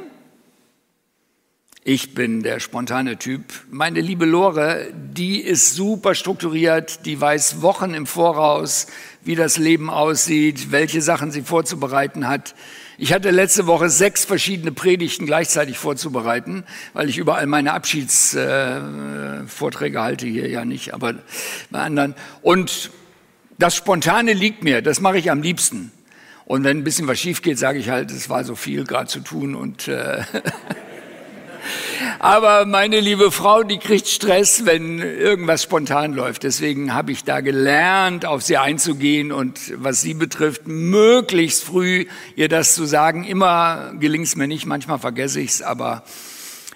Ich 1.86 2.14
bin 2.14 2.42
der 2.42 2.60
spontane 2.60 3.18
Typ. 3.18 3.44
Meine 3.70 4.00
liebe 4.00 4.24
Lore, 4.24 4.86
die 4.94 5.42
ist 5.42 5.74
super 5.74 6.14
strukturiert, 6.14 7.04
die 7.04 7.20
weiß 7.20 7.60
Wochen 7.60 7.92
im 7.92 8.06
Voraus, 8.06 8.86
wie 9.22 9.34
das 9.34 9.58
Leben 9.58 9.90
aussieht, 9.90 10.72
welche 10.72 11.02
Sachen 11.02 11.30
sie 11.30 11.42
vorzubereiten 11.42 12.26
hat. 12.26 12.54
Ich 12.96 13.12
hatte 13.12 13.30
letzte 13.30 13.66
Woche 13.66 13.90
sechs 13.90 14.24
verschiedene 14.24 14.72
Predigten 14.72 15.26
gleichzeitig 15.26 15.76
vorzubereiten, 15.76 16.64
weil 16.94 17.10
ich 17.10 17.18
überall 17.18 17.44
meine 17.44 17.74
Abschiedsvorträge 17.74 19.98
äh, 19.98 20.00
halte, 20.00 20.26
hier 20.26 20.48
ja 20.48 20.64
nicht, 20.64 20.94
aber 20.94 21.16
bei 21.68 21.80
anderen. 21.80 22.14
Und 22.40 22.92
das 23.58 23.76
Spontane 23.76 24.32
liegt 24.32 24.64
mir, 24.64 24.80
das 24.80 25.02
mache 25.02 25.18
ich 25.18 25.30
am 25.30 25.42
liebsten. 25.42 25.92
Und 26.46 26.64
wenn 26.64 26.78
ein 26.78 26.84
bisschen 26.84 27.08
was 27.08 27.20
schief 27.20 27.42
geht, 27.42 27.58
sage 27.58 27.78
ich 27.78 27.90
halt, 27.90 28.10
es 28.10 28.30
war 28.30 28.42
so 28.42 28.54
viel 28.54 28.84
gerade 28.84 29.08
zu 29.08 29.20
tun 29.20 29.54
und 29.54 29.86
äh, 29.88 30.22
Aber 32.18 32.66
meine 32.66 33.00
liebe 33.00 33.30
Frau, 33.30 33.62
die 33.62 33.78
kriegt 33.78 34.06
Stress, 34.08 34.66
wenn 34.66 34.98
irgendwas 34.98 35.62
spontan 35.62 36.12
läuft. 36.12 36.42
Deswegen 36.42 36.94
habe 36.94 37.12
ich 37.12 37.24
da 37.24 37.40
gelernt, 37.40 38.26
auf 38.26 38.42
sie 38.42 38.56
einzugehen 38.56 39.32
und 39.32 39.72
was 39.76 40.00
sie 40.00 40.14
betrifft, 40.14 40.66
möglichst 40.66 41.64
früh 41.64 42.06
ihr 42.36 42.48
das 42.48 42.74
zu 42.74 42.84
sagen. 42.84 43.24
Immer 43.24 43.92
gelingt 43.98 44.26
es 44.26 44.36
mir 44.36 44.46
nicht, 44.46 44.66
manchmal 44.66 44.98
vergesse 44.98 45.40
ich 45.40 45.50
es, 45.50 45.62
aber 45.62 46.04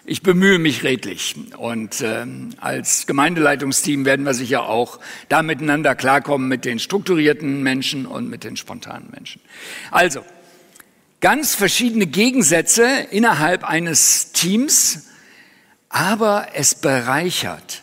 ich 0.08 0.22
bemühe 0.22 0.58
mich 0.58 0.84
redlich. 0.84 1.36
Und 1.58 2.00
äh, 2.00 2.24
als 2.56 3.06
Gemeindeleitungsteam 3.06 4.04
werden 4.06 4.24
wir 4.24 4.34
sicher 4.34 4.68
auch 4.68 4.98
da 5.28 5.42
miteinander 5.42 5.94
klarkommen 5.94 6.48
mit 6.48 6.64
den 6.64 6.78
strukturierten 6.78 7.62
Menschen 7.62 8.06
und 8.06 8.28
mit 8.28 8.42
den 8.42 8.56
spontanen 8.56 9.10
Menschen. 9.10 9.42
Also, 9.90 10.24
ganz 11.20 11.54
verschiedene 11.54 12.06
Gegensätze 12.06 12.86
innerhalb 13.10 13.64
eines 13.64 14.32
Teams, 14.32 15.06
aber 15.88 16.48
es 16.54 16.74
bereichert. 16.74 17.82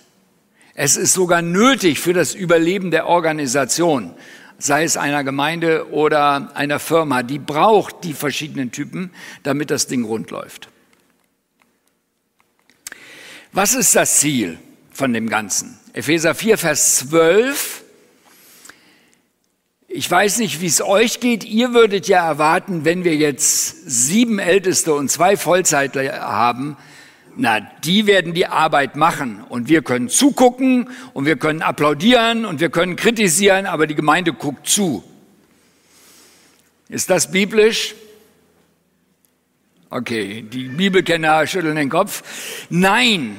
Es 0.74 0.98
ist 0.98 1.13
sogar 1.13 1.41
nötig 1.41 2.00
für 2.00 2.13
das 2.13 2.36
Überleben 2.36 2.91
der 2.91 3.08
Organisation, 3.08 4.13
sei 4.58 4.84
es 4.84 4.98
einer 4.98 5.24
Gemeinde 5.24 5.91
oder 5.91 6.56
einer 6.56 6.80
Firma, 6.80 7.24
die 7.24 7.39
braucht 7.39 8.04
die 8.04 8.13
verschiedenen 8.13 8.71
Typen, 8.71 9.12
damit 9.43 9.71
das 9.71 9.88
Ding 9.88 10.04
rund 10.04 10.32
läuft. 10.32 10.69
Was 13.52 13.74
ist 13.74 13.95
das 13.95 14.19
Ziel 14.19 14.60
von 14.91 15.13
dem 15.13 15.30
Ganzen? 15.30 15.80
Epheser 15.93 16.36
4, 16.36 16.58
Vers 16.58 16.98
12 16.98 17.85
ich 19.96 20.12
weiß 20.12 20.40
nicht, 20.40 20.60
wie 20.60 20.66
es 20.66 20.82
euch 20.82 21.22
geht. 21.22 21.46
Ihr 21.46 21.74
würdet 21.74 22.10
ja 22.10 22.28
erwarten, 22.28 22.84
wenn 22.84 23.06
wir 23.06 23.16
jetzt 23.16 23.90
sieben 23.90 24.40
Älteste 24.40 24.94
und 24.94 25.10
zwei 25.10 25.38
Vollzeitler 25.38 26.20
haben, 26.20 26.76
na, 27.38 27.62
die 27.62 28.06
werden 28.06 28.34
die 28.34 28.46
Arbeit 28.46 28.98
machen 28.98 29.44
und 29.48 29.70
wir 29.70 29.82
können 29.82 30.10
zugucken 30.10 30.90
und 31.14 31.26
wir 31.26 31.38
können 31.38 31.62
applaudieren 31.62 32.46
und 32.46 32.60
wir 32.60 32.70
können 32.70 32.98
kritisieren, 32.98 33.66
aber 33.66 33.88
die 33.88 33.96
Gemeinde 33.96 34.34
guckt 34.34 34.68
zu. 34.68 35.04
Ist 36.90 37.10
das 37.10 37.32
biblisch? 37.32 37.96
Okay, 39.90 40.42
die 40.42 40.66
Bibelkenner 40.66 41.48
schütteln 41.48 41.78
den 41.78 41.90
Kopf. 41.90 42.22
Nein, 42.70 43.38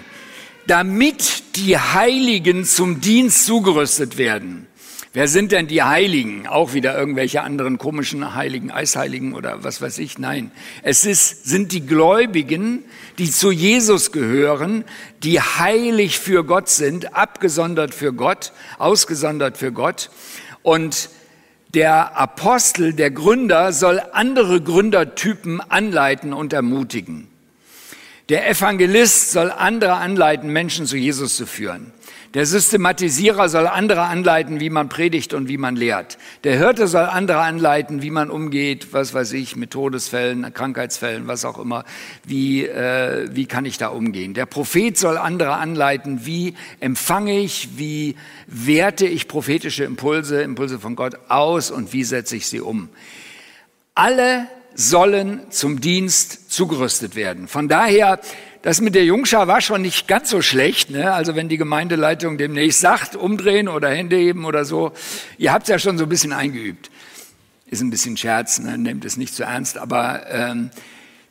damit 0.67 1.57
die 1.57 1.79
Heiligen 1.79 2.65
zum 2.65 3.01
Dienst 3.03 3.45
zugerüstet 3.45 4.17
werden. 4.17 4.67
Wer 5.17 5.29
sind 5.29 5.51
denn 5.51 5.67
die 5.67 5.83
Heiligen? 5.83 6.47
Auch 6.47 6.75
wieder 6.75 6.95
irgendwelche 6.95 7.41
anderen 7.41 7.79
komischen 7.79 8.35
Heiligen, 8.35 8.71
Eisheiligen 8.71 9.33
oder 9.33 9.65
was 9.65 9.81
weiß 9.81 9.97
ich? 9.97 10.19
Nein. 10.19 10.51
Es 10.83 11.07
ist, 11.07 11.47
sind 11.47 11.73
die 11.73 11.87
Gläubigen, 11.87 12.85
die 13.17 13.31
zu 13.31 13.51
Jesus 13.51 14.13
gehören, 14.13 14.85
die 15.23 15.41
heilig 15.41 16.19
für 16.19 16.45
Gott 16.45 16.69
sind, 16.69 17.15
abgesondert 17.15 17.95
für 17.95 18.13
Gott, 18.13 18.53
ausgesondert 18.77 19.57
für 19.57 19.73
Gott. 19.73 20.11
Und 20.63 21.09
der 21.73 22.19
Apostel, 22.19 22.93
der 22.93 23.11
Gründer, 23.11 23.73
soll 23.73 24.03
andere 24.13 24.61
Gründertypen 24.61 25.63
anleiten 25.63 26.35
und 26.35 26.53
ermutigen. 26.53 27.27
Der 28.29 28.51
Evangelist 28.51 29.31
soll 29.31 29.51
andere 29.51 29.95
anleiten, 29.95 30.51
Menschen 30.51 30.85
zu 30.85 30.99
Jesus 30.99 31.37
zu 31.37 31.47
führen. 31.47 31.95
Der 32.37 32.45
Systematisierer 32.45 33.49
soll 33.49 33.67
andere 33.67 34.03
anleiten, 34.03 34.61
wie 34.61 34.69
man 34.69 34.91
predigt 34.91 35.33
und 35.33 35.49
wie 35.49 35.57
man 35.57 35.75
lehrt. 35.75 36.19
Der 36.45 36.59
Hirte 36.59 36.87
soll 36.87 37.07
andere 37.07 37.39
anleiten, 37.39 38.03
wie 38.03 38.11
man 38.11 38.29
umgeht, 38.29 38.93
was 38.93 39.15
weiß 39.15 39.33
ich, 39.33 39.57
mit 39.57 39.71
Todesfällen, 39.71 40.53
Krankheitsfällen, 40.53 41.29
was 41.29 41.47
auch 41.47 41.59
immer. 41.59 41.87
Wie, 42.25 42.67
äh, 42.67 43.27
wie 43.33 43.47
kann 43.47 43.65
ich 43.65 43.79
da 43.79 43.89
umgehen? 43.89 44.35
Der 44.35 44.45
Prophet 44.45 44.99
soll 44.99 45.17
andere 45.17 45.55
anleiten, 45.55 46.27
wie 46.27 46.53
empfange 46.79 47.41
ich, 47.41 47.79
wie 47.79 48.17
werte 48.47 49.07
ich 49.07 49.29
prophetische 49.29 49.85
Impulse, 49.85 50.43
Impulse 50.43 50.79
von 50.79 50.95
Gott 50.95 51.15
aus 51.31 51.71
und 51.71 51.95
wie 51.95 52.05
setze 52.05 52.37
ich 52.37 52.49
sie 52.49 52.61
um. 52.61 52.91
Alle 53.95 54.47
sollen 54.75 55.41
zum 55.49 55.81
Dienst 55.81 56.53
zugerüstet 56.53 57.17
werden. 57.17 57.49
Von 57.49 57.67
daher 57.67 58.21
das 58.67 58.81
mit 58.81 58.97
der 58.97 59.05
Jungschar 59.05 59.47
war 59.47 59.61
schon 59.61 59.81
nicht 59.81 60.09
ganz 60.09 60.29
so 60.29 60.43
schlecht. 60.43 60.91
Ne? 60.91 61.13
Also 61.13 61.37
wenn 61.37 61.49
die 61.49 61.57
Gemeindeleitung 61.57 62.37
demnächst 62.37 62.81
sagt, 62.81 63.15
umdrehen 63.15 63.69
oder 63.69 63.91
Hände 63.91 64.17
heben 64.17 64.45
oder 64.45 64.65
so, 64.65 64.91
ihr 65.39 65.53
habt 65.53 65.63
es 65.63 65.69
ja 65.69 65.79
schon 65.79 65.99
so 65.99 66.03
ein 66.03 66.09
bisschen 66.09 66.33
eingeübt. 66.33 66.91
Ist 67.67 67.81
ein 67.81 67.91
bisschen 67.91 68.17
Scherz, 68.17 68.59
ne? 68.59 68.77
nehmt 68.77 69.05
es 69.05 69.17
nicht 69.17 69.37
zu 69.37 69.45
ernst, 69.45 69.79
aber 69.79 70.29
ähm, 70.29 70.71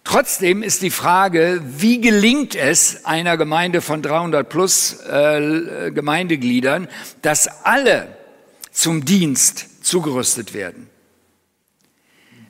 trotzdem 0.05 0.63
ist 0.63 0.81
die 0.81 0.91
Frage, 0.91 1.61
wie 1.77 1.99
gelingt 1.99 2.55
es 2.55 3.03
einer 3.03 3.35
Gemeinde 3.35 3.81
von 3.81 4.01
300 4.01 4.47
plus 4.47 5.01
äh, 5.01 5.91
Gemeindegliedern, 5.93 6.87
dass 7.21 7.49
alle 7.65 8.07
zum 8.71 9.03
Dienst 9.03 9.83
zugerüstet 9.83 10.53
werden? 10.53 10.89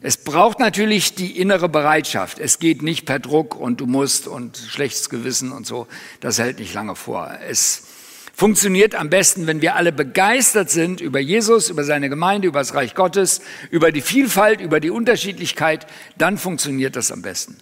Es 0.06 0.18
braucht 0.18 0.60
natürlich 0.60 1.16
die 1.16 1.40
innere 1.42 1.68
Bereitschaft. 1.68 2.38
Es 2.38 2.60
geht 2.60 2.84
nicht 2.84 3.08
per 3.08 3.18
Druck 3.18 3.60
und 3.60 3.82
du 3.82 3.88
musst 3.88 4.28
und 4.28 4.56
schlechtes 4.56 5.10
Gewissen 5.10 5.52
und 5.52 5.66
so. 5.66 5.88
Das 6.20 6.38
hält 6.38 6.60
nicht 6.60 6.76
lange 6.76 6.96
vor. 6.96 7.32
Es 7.50 7.88
Funktioniert 8.32 8.94
am 8.94 9.10
besten, 9.10 9.48
wenn 9.48 9.62
wir 9.62 9.76
alle 9.76 9.92
begeistert 9.92 10.70
sind 10.70 11.02
über 11.02 11.20
Jesus, 11.20 11.70
über 11.70 11.84
seine 11.84 12.10
Gemeinde, 12.10 12.50
über 12.50 12.60
das 12.60 12.76
Reich 12.76 12.94
Gottes, 12.94 13.42
über 13.72 13.92
die 13.92 14.02
Vielfalt, 14.02 14.62
über 14.62 14.80
die 14.80 14.92
Unterschiedlichkeit, 14.92 15.88
dann 16.18 16.38
funktioniert 16.38 16.96
das 16.98 17.12
am 17.12 17.24
besten. 17.24 17.58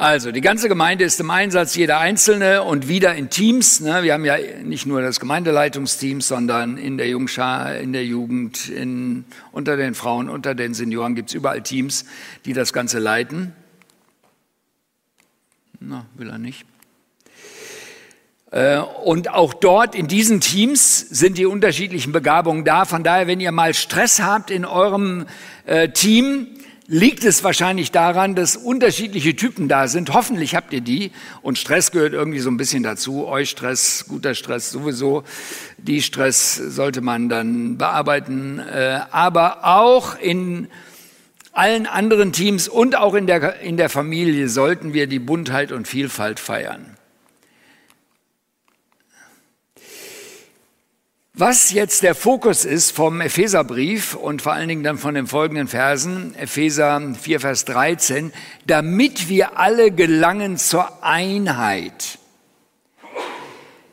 Also, 0.00 0.30
die 0.30 0.42
ganze 0.42 0.68
Gemeinde 0.68 1.02
ist 1.02 1.18
im 1.18 1.28
Einsatz, 1.28 1.74
jeder 1.74 1.98
Einzelne 1.98 2.62
und 2.62 2.86
wieder 2.86 3.16
in 3.16 3.30
Teams. 3.30 3.80
Ne? 3.80 4.04
Wir 4.04 4.14
haben 4.14 4.24
ja 4.24 4.36
nicht 4.62 4.86
nur 4.86 5.02
das 5.02 5.18
Gemeindeleitungsteam, 5.18 6.20
sondern 6.20 6.76
in 6.76 6.98
der 6.98 7.08
Jungschar, 7.08 7.78
in 7.78 7.92
der 7.92 8.04
Jugend, 8.04 8.68
in, 8.68 9.24
unter 9.50 9.76
den 9.76 9.96
Frauen, 9.96 10.28
unter 10.28 10.54
den 10.54 10.72
Senioren 10.72 11.16
gibt 11.16 11.30
es 11.30 11.34
überall 11.34 11.64
Teams, 11.64 12.04
die 12.44 12.52
das 12.52 12.72
Ganze 12.72 13.00
leiten. 13.00 13.54
Na, 15.80 16.06
will 16.14 16.30
er 16.30 16.38
nicht. 16.38 16.64
Äh, 18.52 18.78
und 18.78 19.30
auch 19.30 19.52
dort 19.52 19.96
in 19.96 20.06
diesen 20.06 20.40
Teams 20.40 21.00
sind 21.00 21.38
die 21.38 21.46
unterschiedlichen 21.46 22.12
Begabungen 22.12 22.64
da. 22.64 22.84
Von 22.84 23.02
daher, 23.02 23.26
wenn 23.26 23.40
ihr 23.40 23.50
mal 23.50 23.74
Stress 23.74 24.22
habt 24.22 24.52
in 24.52 24.64
eurem 24.64 25.26
äh, 25.66 25.88
Team, 25.88 26.46
liegt 26.90 27.22
es 27.22 27.44
wahrscheinlich 27.44 27.92
daran, 27.92 28.34
dass 28.34 28.56
unterschiedliche 28.56 29.36
Typen 29.36 29.68
da 29.68 29.88
sind. 29.88 30.12
Hoffentlich 30.14 30.54
habt 30.54 30.72
ihr 30.72 30.80
die. 30.80 31.12
Und 31.42 31.58
Stress 31.58 31.92
gehört 31.92 32.14
irgendwie 32.14 32.40
so 32.40 32.50
ein 32.50 32.56
bisschen 32.56 32.82
dazu. 32.82 33.28
Euch 33.28 33.50
Stress, 33.50 34.06
guter 34.08 34.34
Stress 34.34 34.70
sowieso. 34.70 35.22
Die 35.76 36.00
Stress 36.00 36.56
sollte 36.56 37.02
man 37.02 37.28
dann 37.28 37.76
bearbeiten. 37.76 38.58
Äh, 38.58 39.00
aber 39.10 39.66
auch 39.66 40.18
in 40.18 40.68
allen 41.52 41.86
anderen 41.86 42.32
Teams 42.32 42.68
und 42.68 42.96
auch 42.96 43.14
in 43.14 43.26
der, 43.26 43.60
in 43.60 43.76
der 43.76 43.90
Familie 43.90 44.48
sollten 44.48 44.94
wir 44.94 45.06
die 45.06 45.18
Buntheit 45.18 45.72
und 45.72 45.86
Vielfalt 45.86 46.40
feiern. 46.40 46.97
Was 51.40 51.70
jetzt 51.70 52.02
der 52.02 52.16
Fokus 52.16 52.64
ist 52.64 52.90
vom 52.90 53.20
Epheserbrief 53.20 54.14
und 54.14 54.42
vor 54.42 54.54
allen 54.54 54.66
Dingen 54.66 54.82
dann 54.82 54.98
von 54.98 55.14
den 55.14 55.28
folgenden 55.28 55.68
Versen, 55.68 56.34
Epheser 56.34 57.14
4, 57.14 57.38
Vers 57.38 57.64
13, 57.64 58.32
damit 58.66 59.28
wir 59.28 59.56
alle 59.56 59.92
gelangen 59.92 60.56
zur 60.56 61.04
Einheit. 61.04 62.18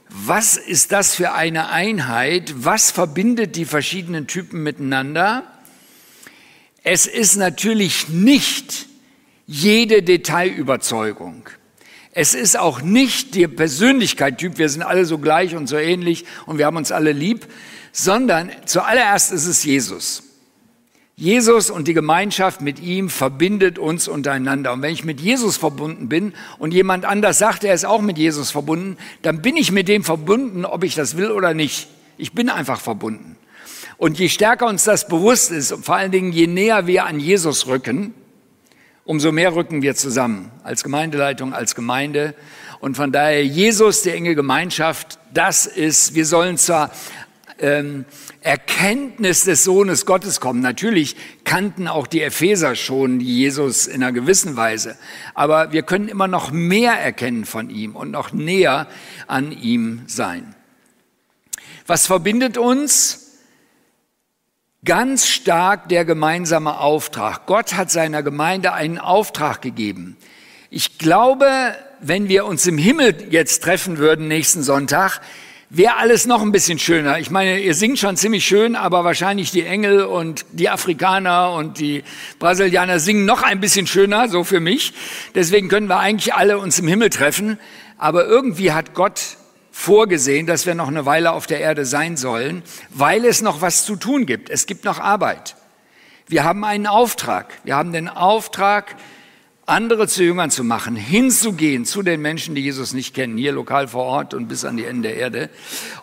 Was 0.09 0.57
ist 0.57 0.91
das 0.91 1.13
für 1.13 1.33
eine 1.33 1.69
Einheit? 1.69 2.51
Was 2.57 2.89
verbindet 2.89 3.55
die 3.55 3.65
verschiedenen 3.65 4.25
Typen 4.25 4.63
miteinander? 4.63 5.43
Es 6.81 7.05
ist 7.05 7.35
natürlich 7.35 8.09
nicht 8.09 8.87
jede 9.45 10.01
Detailüberzeugung. 10.01 11.47
Es 12.17 12.33
ist 12.33 12.57
auch 12.57 12.81
nicht 12.81 13.35
der 13.35 13.49
Persönlichkeit-Typ, 13.49 14.57
wir 14.57 14.69
sind 14.69 14.83
alle 14.83 15.03
so 15.03 15.17
gleich 15.17 15.53
und 15.53 15.67
so 15.67 15.75
ähnlich 15.75 16.23
und 16.45 16.57
wir 16.57 16.65
haben 16.65 16.77
uns 16.77 16.93
alle 16.93 17.11
lieb, 17.11 17.45
sondern 17.91 18.51
zuallererst 18.65 19.33
ist 19.33 19.45
es 19.45 19.65
Jesus. 19.65 20.23
Jesus 21.17 21.69
und 21.69 21.89
die 21.89 21.93
Gemeinschaft 21.93 22.61
mit 22.61 22.79
ihm 22.79 23.09
verbindet 23.09 23.77
uns 23.77 24.07
untereinander. 24.07 24.71
Und 24.71 24.81
wenn 24.81 24.93
ich 24.93 25.03
mit 25.03 25.19
Jesus 25.19 25.57
verbunden 25.57 26.07
bin 26.07 26.33
und 26.57 26.73
jemand 26.73 27.03
anders 27.03 27.37
sagt, 27.37 27.65
er 27.65 27.73
ist 27.73 27.85
auch 27.85 28.01
mit 28.01 28.17
Jesus 28.17 28.49
verbunden, 28.49 28.95
dann 29.21 29.41
bin 29.41 29.57
ich 29.57 29.73
mit 29.73 29.89
dem 29.89 30.05
verbunden, 30.05 30.63
ob 30.63 30.85
ich 30.85 30.95
das 30.95 31.17
will 31.17 31.31
oder 31.31 31.53
nicht. 31.53 31.89
Ich 32.17 32.31
bin 32.31 32.49
einfach 32.49 32.79
verbunden. 32.79 33.35
Und 33.97 34.17
je 34.17 34.29
stärker 34.29 34.67
uns 34.67 34.85
das 34.85 35.09
bewusst 35.09 35.51
ist 35.51 35.73
und 35.73 35.83
vor 35.85 35.95
allen 35.95 36.13
Dingen 36.13 36.31
je 36.31 36.47
näher 36.47 36.87
wir 36.87 37.05
an 37.05 37.19
Jesus 37.19 37.67
rücken, 37.67 38.13
umso 39.05 39.31
mehr 39.31 39.55
rücken 39.55 39.81
wir 39.81 39.95
zusammen 39.95 40.51
als 40.63 40.83
Gemeindeleitung, 40.83 41.53
als 41.53 41.75
Gemeinde. 41.75 42.35
Und 42.79 42.97
von 42.97 43.11
daher 43.11 43.45
Jesus, 43.45 44.01
die 44.01 44.09
enge 44.09 44.35
Gemeinschaft, 44.35 45.19
das 45.33 45.65
ist, 45.65 46.15
wir 46.15 46.25
sollen 46.25 46.57
zur 46.57 46.89
ähm, 47.59 48.05
Erkenntnis 48.41 49.45
des 49.45 49.63
Sohnes 49.63 50.05
Gottes 50.05 50.39
kommen. 50.39 50.59
Natürlich 50.59 51.15
kannten 51.45 51.87
auch 51.87 52.07
die 52.07 52.21
Epheser 52.21 52.75
schon 52.75 53.19
Jesus 53.21 53.87
in 53.87 54.03
einer 54.03 54.11
gewissen 54.11 54.57
Weise, 54.57 54.97
aber 55.33 55.71
wir 55.71 55.83
können 55.83 56.09
immer 56.09 56.27
noch 56.27 56.51
mehr 56.51 56.93
erkennen 56.93 57.45
von 57.45 57.69
ihm 57.69 57.95
und 57.95 58.11
noch 58.11 58.33
näher 58.33 58.87
an 59.27 59.51
ihm 59.51 60.03
sein. 60.07 60.53
Was 61.87 62.07
verbindet 62.07 62.57
uns? 62.57 63.24
Ganz 64.85 65.27
stark 65.27 65.89
der 65.89 66.05
gemeinsame 66.05 66.79
Auftrag. 66.79 67.47
Gott 67.47 67.73
hat 67.73 67.91
seiner 67.91 68.23
Gemeinde 68.23 68.73
einen 68.73 68.99
Auftrag 68.99 69.61
gegeben. 69.61 70.15
Ich 70.69 70.97
glaube, 70.97 71.47
wenn 71.99 72.29
wir 72.29 72.45
uns 72.45 72.65
im 72.67 72.77
Himmel 72.77 73.27
jetzt 73.31 73.63
treffen 73.63 73.97
würden 73.97 74.27
nächsten 74.27 74.63
Sonntag, 74.63 75.21
wäre 75.69 75.97
alles 75.97 76.27
noch 76.27 76.41
ein 76.41 76.51
bisschen 76.51 76.79
schöner. 76.79 77.19
Ich 77.19 77.31
meine, 77.31 77.59
ihr 77.59 77.73
singt 77.73 77.97
schon 77.97 78.15
ziemlich 78.15 78.45
schön, 78.45 78.75
aber 78.75 79.03
wahrscheinlich 79.03 79.51
die 79.51 79.65
Engel 79.65 80.03
und 80.03 80.45
die 80.51 80.69
Afrikaner 80.69 81.51
und 81.53 81.79
die 81.79 82.03
Brasilianer 82.39 82.99
singen 82.99 83.25
noch 83.25 83.41
ein 83.43 83.59
bisschen 83.59 83.87
schöner, 83.87 84.29
so 84.29 84.43
für 84.43 84.59
mich. 84.59 84.93
Deswegen 85.33 85.67
können 85.67 85.87
wir 85.87 85.99
eigentlich 85.99 86.33
alle 86.33 86.59
uns 86.59 86.79
im 86.79 86.87
Himmel 86.87 87.09
treffen. 87.09 87.59
Aber 87.97 88.25
irgendwie 88.25 88.71
hat 88.71 88.93
Gott 88.93 89.37
vorgesehen, 89.77 90.47
dass 90.47 90.65
wir 90.65 90.73
noch 90.73 90.87
eine 90.87 91.05
Weile 91.05 91.33
auf 91.33 91.47
der 91.47 91.59
Erde 91.59 91.85
sein 91.85 92.15
sollen, 92.15 92.63
weil 92.91 93.25
es 93.25 93.41
noch 93.41 93.59
was 93.59 93.83
zu 93.83 93.97
tun 93.97 94.25
gibt. 94.25 94.49
Es 94.49 94.67
gibt 94.67 94.85
noch 94.85 94.99
Arbeit. 94.99 95.57
Wir 96.27 96.45
haben 96.45 96.63
einen 96.63 96.87
Auftrag. 96.87 97.53
Wir 97.65 97.75
haben 97.75 97.91
den 97.91 98.07
Auftrag, 98.07 98.95
andere 99.65 100.07
zu 100.07 100.23
Jüngern 100.23 100.49
zu 100.49 100.63
machen, 100.63 100.95
hinzugehen 100.95 101.83
zu 101.83 102.03
den 102.03 102.21
Menschen, 102.21 102.55
die 102.55 102.61
Jesus 102.61 102.93
nicht 102.93 103.13
kennen, 103.13 103.37
hier 103.37 103.51
lokal 103.51 103.89
vor 103.89 104.05
Ort 104.05 104.33
und 104.33 104.47
bis 104.47 104.63
an 104.63 104.77
die 104.77 104.85
Ende 104.85 105.09
der 105.09 105.17
Erde. 105.17 105.49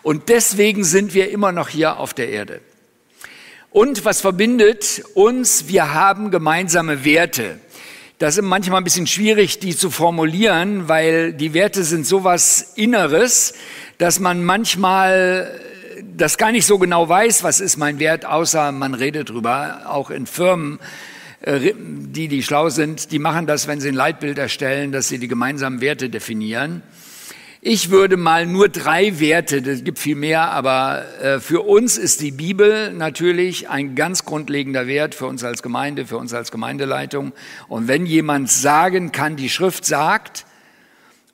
Und 0.03 0.29
deswegen 0.29 0.83
sind 0.83 1.15
wir 1.15 1.31
immer 1.31 1.51
noch 1.51 1.67
hier 1.67 1.97
auf 1.97 2.13
der 2.13 2.29
Erde. 2.29 2.61
Und 3.71 4.05
was 4.05 4.21
verbindet 4.21 5.03
uns? 5.15 5.67
Wir 5.67 5.95
haben 5.95 6.29
gemeinsame 6.29 7.03
Werte. 7.03 7.59
Das 8.23 8.37
ist 8.37 8.43
manchmal 8.43 8.79
ein 8.79 8.85
bisschen 8.85 9.05
schwierig, 9.05 9.59
die 9.59 9.75
zu 9.75 9.89
formulieren, 9.89 10.87
weil 10.87 11.33
die 11.33 11.53
Werte 11.53 11.83
sind 11.83 12.07
sowas 12.07 12.71
Inneres, 12.77 13.53
dass 13.97 14.21
man 14.21 14.45
manchmal 14.45 15.59
das 16.15 16.37
gar 16.37 16.53
nicht 16.53 16.65
so 16.65 16.79
genau 16.79 17.09
weiß, 17.09 17.43
was 17.43 17.59
ist 17.59 17.75
mein 17.75 17.99
Wert, 17.99 18.25
außer 18.25 18.71
man 18.71 18.93
redet 18.93 19.27
drüber. 19.27 19.81
Auch 19.87 20.09
in 20.09 20.25
Firmen, 20.25 20.79
äh, 21.41 21.73
die, 21.75 22.29
die 22.29 22.43
schlau 22.43 22.69
sind, 22.69 23.11
die 23.11 23.19
machen 23.19 23.45
das, 23.45 23.67
wenn 23.67 23.81
sie 23.81 23.89
ein 23.89 23.93
Leitbild 23.93 24.37
erstellen, 24.37 24.93
dass 24.93 25.09
sie 25.09 25.19
die 25.19 25.27
gemeinsamen 25.27 25.81
Werte 25.81 26.09
definieren. 26.09 26.81
Ich 27.65 27.89
würde 27.91 28.17
mal 28.17 28.45
nur 28.45 28.67
drei 28.67 29.21
Werte, 29.21 29.59
es 29.59 29.85
gibt 29.85 29.97
viel 29.97 30.17
mehr, 30.17 30.51
aber 30.51 31.05
äh, 31.21 31.39
für 31.39 31.61
uns 31.61 31.97
ist 31.97 32.19
die 32.19 32.31
Bibel 32.31 32.91
natürlich 32.91 33.69
ein 33.69 33.95
ganz 33.95 34.25
grundlegender 34.25 34.85
Wert 34.85 35.15
für 35.15 35.27
uns 35.27 35.45
als 35.45 35.63
Gemeinde, 35.63 36.05
für 36.05 36.17
uns 36.17 36.33
als 36.33 36.51
Gemeindeleitung. 36.51 37.31
Und 37.69 37.87
wenn 37.87 38.05
jemand 38.05 38.51
sagen 38.51 39.13
kann, 39.13 39.37
die 39.37 39.47
Schrift 39.47 39.85
sagt, 39.85 40.45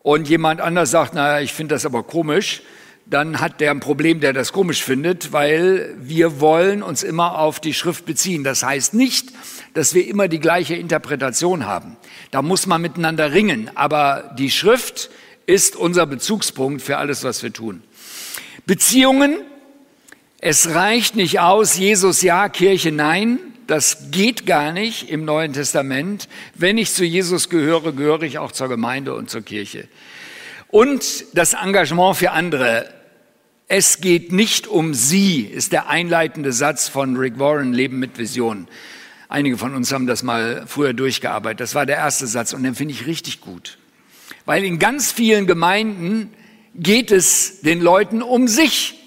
und 0.03 0.29
jemand 0.29 0.61
anders 0.61 0.91
sagt, 0.91 1.15
naja, 1.15 1.41
ich 1.41 1.51
finde 1.51 1.73
das 1.73 1.87
aber 1.87 2.03
komisch, 2.03 2.61
dann 3.07 3.39
hat 3.39 3.59
der 3.59 3.71
ein 3.71 3.79
Problem, 3.79 4.19
der 4.19 4.31
das 4.31 4.53
komisch 4.53 4.83
findet, 4.83 5.33
weil 5.33 5.95
wir 5.97 6.39
wollen 6.39 6.83
uns 6.83 7.01
immer 7.01 7.39
auf 7.39 7.59
die 7.59 7.73
Schrift 7.73 8.05
beziehen. 8.05 8.43
Das 8.43 8.61
heißt 8.61 8.93
nicht, 8.93 9.29
dass 9.73 9.95
wir 9.95 10.07
immer 10.07 10.27
die 10.27 10.39
gleiche 10.39 10.75
Interpretation 10.75 11.65
haben. 11.65 11.97
Da 12.29 12.43
muss 12.43 12.67
man 12.67 12.83
miteinander 12.83 13.33
ringen. 13.33 13.71
Aber 13.73 14.35
die 14.37 14.51
Schrift 14.51 15.09
ist 15.49 15.75
unser 15.75 16.05
Bezugspunkt 16.05 16.83
für 16.83 16.97
alles, 16.97 17.23
was 17.23 17.41
wir 17.41 17.51
tun. 17.51 17.81
Beziehungen, 18.67 19.37
es 20.39 20.75
reicht 20.75 21.15
nicht 21.15 21.39
aus, 21.39 21.75
Jesus 21.75 22.21
ja, 22.21 22.49
Kirche 22.49 22.91
nein. 22.91 23.39
Das 23.65 24.11
geht 24.11 24.45
gar 24.45 24.71
nicht 24.71 25.09
im 25.09 25.25
Neuen 25.25 25.53
Testament. 25.53 26.29
Wenn 26.53 26.77
ich 26.77 26.91
zu 26.91 27.03
Jesus 27.03 27.49
gehöre, 27.49 27.93
gehöre 27.93 28.21
ich 28.21 28.37
auch 28.37 28.51
zur 28.51 28.67
Gemeinde 28.67 29.15
und 29.15 29.31
zur 29.31 29.41
Kirche. 29.41 29.87
Und 30.67 31.25
das 31.33 31.55
Engagement 31.55 32.15
für 32.15 32.29
andere. 32.29 32.87
Es 33.67 34.01
geht 34.01 34.31
nicht 34.31 34.67
um 34.67 34.93
sie, 34.93 35.41
ist 35.41 35.71
der 35.71 35.89
einleitende 35.89 36.53
Satz 36.53 36.87
von 36.87 37.17
Rick 37.17 37.39
Warren, 37.39 37.73
Leben 37.73 37.97
mit 37.97 38.19
Vision. 38.19 38.67
Einige 39.29 39.57
von 39.57 39.73
uns 39.73 39.91
haben 39.91 40.05
das 40.05 40.21
mal 40.21 40.65
früher 40.67 40.93
durchgearbeitet. 40.93 41.59
Das 41.59 41.73
war 41.73 41.87
der 41.87 41.97
erste 41.97 42.27
Satz 42.27 42.53
und 42.53 42.61
den 42.61 42.75
finde 42.75 42.93
ich 42.93 43.07
richtig 43.07 43.41
gut. 43.41 43.78
Weil 44.49 44.63
in 44.63 44.79
ganz 44.79 45.11
vielen 45.11 45.45
Gemeinden 45.45 46.33
geht 46.73 47.11
es 47.11 47.61
den 47.61 47.81
Leuten 47.81 48.23
um 48.23 48.47
sich. 48.47 48.99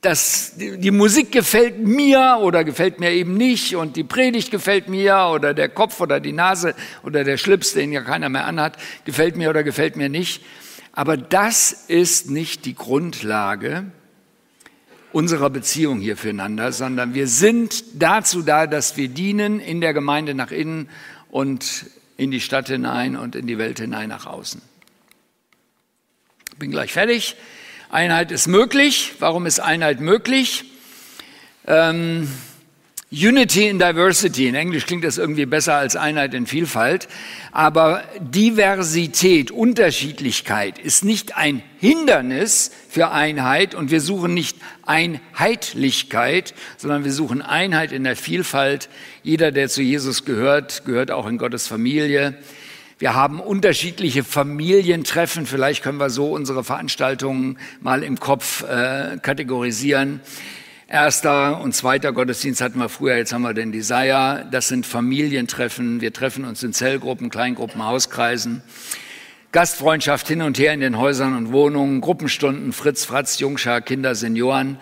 Das, 0.00 0.54
die 0.56 0.90
Musik 0.90 1.30
gefällt 1.30 1.86
mir 1.86 2.38
oder 2.42 2.64
gefällt 2.64 2.98
mir 2.98 3.12
eben 3.12 3.36
nicht 3.36 3.76
und 3.76 3.94
die 3.94 4.02
Predigt 4.02 4.50
gefällt 4.50 4.88
mir 4.88 5.28
oder 5.32 5.54
der 5.54 5.68
Kopf 5.68 6.00
oder 6.00 6.18
die 6.18 6.32
Nase 6.32 6.74
oder 7.04 7.22
der 7.22 7.36
Schlips, 7.36 7.74
den 7.74 7.92
ja 7.92 8.00
keiner 8.00 8.28
mehr 8.28 8.44
anhat, 8.44 8.76
gefällt 9.04 9.36
mir 9.36 9.50
oder 9.50 9.62
gefällt 9.62 9.94
mir 9.94 10.08
nicht. 10.08 10.44
Aber 10.90 11.16
das 11.16 11.70
ist 11.86 12.28
nicht 12.32 12.64
die 12.64 12.74
Grundlage 12.74 13.84
unserer 15.12 15.48
Beziehung 15.48 16.00
hier 16.00 16.16
füreinander, 16.16 16.72
sondern 16.72 17.14
wir 17.14 17.28
sind 17.28 18.02
dazu 18.02 18.42
da, 18.42 18.66
dass 18.66 18.96
wir 18.96 19.06
dienen 19.06 19.60
in 19.60 19.80
der 19.80 19.94
Gemeinde 19.94 20.34
nach 20.34 20.50
innen 20.50 20.88
und 21.30 21.86
in 22.16 22.30
die 22.30 22.40
Stadt 22.40 22.68
hinein 22.68 23.16
und 23.16 23.36
in 23.36 23.46
die 23.46 23.58
Welt 23.58 23.78
hinein 23.78 24.08
nach 24.08 24.26
außen. 24.26 24.62
Bin 26.58 26.70
gleich 26.70 26.92
fertig. 26.92 27.36
Einheit 27.90 28.32
ist 28.32 28.46
möglich. 28.46 29.14
Warum 29.18 29.46
ist 29.46 29.60
Einheit 29.60 30.00
möglich? 30.00 30.64
Ähm, 31.66 32.28
Unity 33.12 33.68
in 33.68 33.78
Diversity. 33.78 34.48
In 34.48 34.56
Englisch 34.56 34.84
klingt 34.84 35.04
das 35.04 35.16
irgendwie 35.16 35.46
besser 35.46 35.76
als 35.76 35.94
Einheit 35.94 36.34
in 36.34 36.46
Vielfalt. 36.46 37.06
Aber 37.52 38.02
Diversität, 38.18 39.52
Unterschiedlichkeit 39.52 40.80
ist 40.80 41.04
nicht 41.04 41.36
ein 41.36 41.62
Hindernis 41.78 42.72
für 42.88 43.12
Einheit 43.12 43.76
und 43.76 43.92
wir 43.92 44.00
suchen 44.00 44.34
nicht 44.34 44.56
Einheitlichkeit, 44.84 46.52
sondern 46.78 47.04
wir 47.04 47.12
suchen 47.12 47.42
Einheit 47.42 47.92
in 47.92 48.02
der 48.02 48.16
Vielfalt. 48.16 48.88
Jeder, 49.22 49.52
der 49.52 49.68
zu 49.68 49.82
Jesus 49.82 50.24
gehört, 50.24 50.84
gehört 50.84 51.12
auch 51.12 51.28
in 51.28 51.38
Gottes 51.38 51.68
Familie. 51.68 52.36
Wir 52.98 53.14
haben 53.14 53.38
unterschiedliche 53.38 54.24
Familientreffen. 54.24 55.46
Vielleicht 55.46 55.84
können 55.84 55.98
wir 55.98 56.10
so 56.10 56.32
unsere 56.32 56.64
Veranstaltungen 56.64 57.58
mal 57.80 58.02
im 58.02 58.18
Kopf 58.18 58.64
äh, 58.64 59.18
kategorisieren. 59.22 60.22
Erster 60.88 61.60
und 61.62 61.74
zweiter 61.74 62.12
Gottesdienst 62.12 62.60
hatten 62.60 62.78
wir 62.78 62.88
früher, 62.88 63.16
jetzt 63.16 63.32
haben 63.32 63.42
wir 63.42 63.54
den 63.54 63.72
Desire. 63.72 64.46
Das 64.52 64.68
sind 64.68 64.86
Familientreffen. 64.86 66.00
Wir 66.00 66.12
treffen 66.12 66.44
uns 66.44 66.62
in 66.62 66.72
Zellgruppen, 66.72 67.28
Kleingruppen, 67.28 67.84
Hauskreisen. 67.84 68.62
Gastfreundschaft 69.50 70.28
hin 70.28 70.42
und 70.42 70.60
her 70.60 70.72
in 70.72 70.78
den 70.78 70.96
Häusern 70.96 71.36
und 71.36 71.50
Wohnungen, 71.50 72.00
Gruppenstunden, 72.00 72.72
Fritz, 72.72 73.04
Fratz, 73.04 73.40
Jungschar, 73.40 73.80
Kinder, 73.80 74.14
Senioren. 74.14 74.78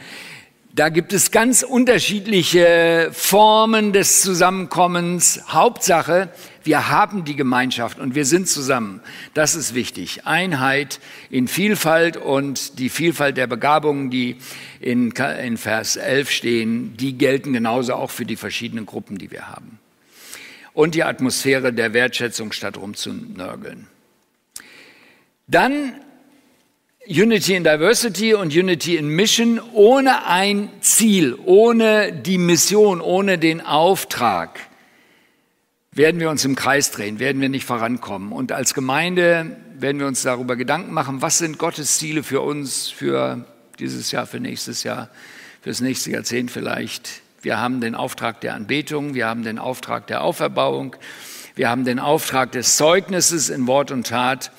Da 0.76 0.88
gibt 0.88 1.12
es 1.12 1.30
ganz 1.30 1.62
unterschiedliche 1.62 3.10
Formen 3.12 3.92
des 3.92 4.22
Zusammenkommens. 4.22 5.40
Hauptsache, 5.46 6.30
wir 6.64 6.88
haben 6.88 7.24
die 7.24 7.36
Gemeinschaft 7.36 8.00
und 8.00 8.16
wir 8.16 8.24
sind 8.24 8.48
zusammen. 8.48 9.00
Das 9.34 9.54
ist 9.54 9.76
wichtig. 9.76 10.26
Einheit 10.26 10.98
in 11.30 11.46
Vielfalt 11.46 12.16
und 12.16 12.80
die 12.80 12.88
Vielfalt 12.88 13.36
der 13.36 13.46
Begabungen, 13.46 14.10
die 14.10 14.38
in, 14.80 15.12
Vers 15.12 15.94
11 15.94 16.30
stehen, 16.32 16.96
die 16.96 17.16
gelten 17.16 17.52
genauso 17.52 17.94
auch 17.94 18.10
für 18.10 18.24
die 18.24 18.34
verschiedenen 18.34 18.84
Gruppen, 18.84 19.16
die 19.16 19.30
wir 19.30 19.46
haben. 19.46 19.78
Und 20.72 20.96
die 20.96 21.04
Atmosphäre 21.04 21.72
der 21.72 21.92
Wertschätzung 21.92 22.50
statt 22.50 22.78
rumzunörgeln. 22.78 23.86
Dann 25.46 25.92
Unity 27.06 27.54
in 27.54 27.64
Diversity 27.64 28.32
und 28.32 28.54
Unity 28.56 28.96
in 28.96 29.08
Mission 29.08 29.60
ohne 29.74 30.24
ein 30.26 30.70
Ziel, 30.80 31.36
ohne 31.44 32.12
die 32.12 32.38
Mission, 32.38 33.02
ohne 33.02 33.36
den 33.36 33.60
Auftrag 33.60 34.58
werden 35.92 36.18
wir 36.18 36.30
uns 36.30 36.44
im 36.46 36.56
Kreis 36.56 36.90
drehen, 36.90 37.18
werden 37.18 37.42
wir 37.42 37.50
nicht 37.50 37.66
vorankommen. 37.66 38.32
Und 38.32 38.52
als 38.52 38.72
Gemeinde 38.72 39.56
werden 39.78 40.00
wir 40.00 40.06
uns 40.06 40.22
darüber 40.22 40.56
Gedanken 40.56 40.92
machen, 40.92 41.20
was 41.20 41.38
sind 41.38 41.58
Gottes 41.58 41.98
Ziele 41.98 42.22
für 42.22 42.40
uns, 42.40 42.88
für 42.88 43.44
dieses 43.78 44.10
Jahr, 44.10 44.26
für 44.26 44.40
nächstes 44.40 44.82
Jahr, 44.82 45.10
fürs 45.60 45.80
nächste 45.80 46.10
Jahrzehnt 46.10 46.50
vielleicht. 46.50 47.20
Wir 47.42 47.60
haben 47.60 47.82
den 47.82 47.94
Auftrag 47.94 48.40
der 48.40 48.54
Anbetung, 48.54 49.14
wir 49.14 49.26
haben 49.26 49.42
den 49.42 49.58
Auftrag 49.58 50.06
der 50.06 50.22
Auferbauung, 50.22 50.96
wir 51.54 51.68
haben 51.68 51.84
den 51.84 51.98
Auftrag 51.98 52.52
des 52.52 52.76
Zeugnisses 52.76 53.50
in 53.50 53.66
Wort 53.66 53.90
und 53.90 54.06
Tat 54.06 54.50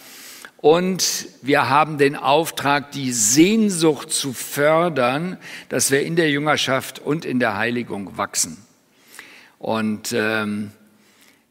und 0.57 1.27
wir 1.41 1.69
haben 1.69 1.97
den 1.97 2.15
Auftrag, 2.15 2.91
die 2.91 3.11
Sehnsucht 3.11 4.11
zu 4.11 4.33
fördern, 4.33 5.37
dass 5.69 5.91
wir 5.91 6.01
in 6.01 6.15
der 6.15 6.29
Jüngerschaft 6.29 6.99
und 6.99 7.25
in 7.25 7.39
der 7.39 7.57
Heiligung 7.57 8.17
wachsen. 8.17 8.57
Und 9.59 10.13
ähm, 10.13 10.71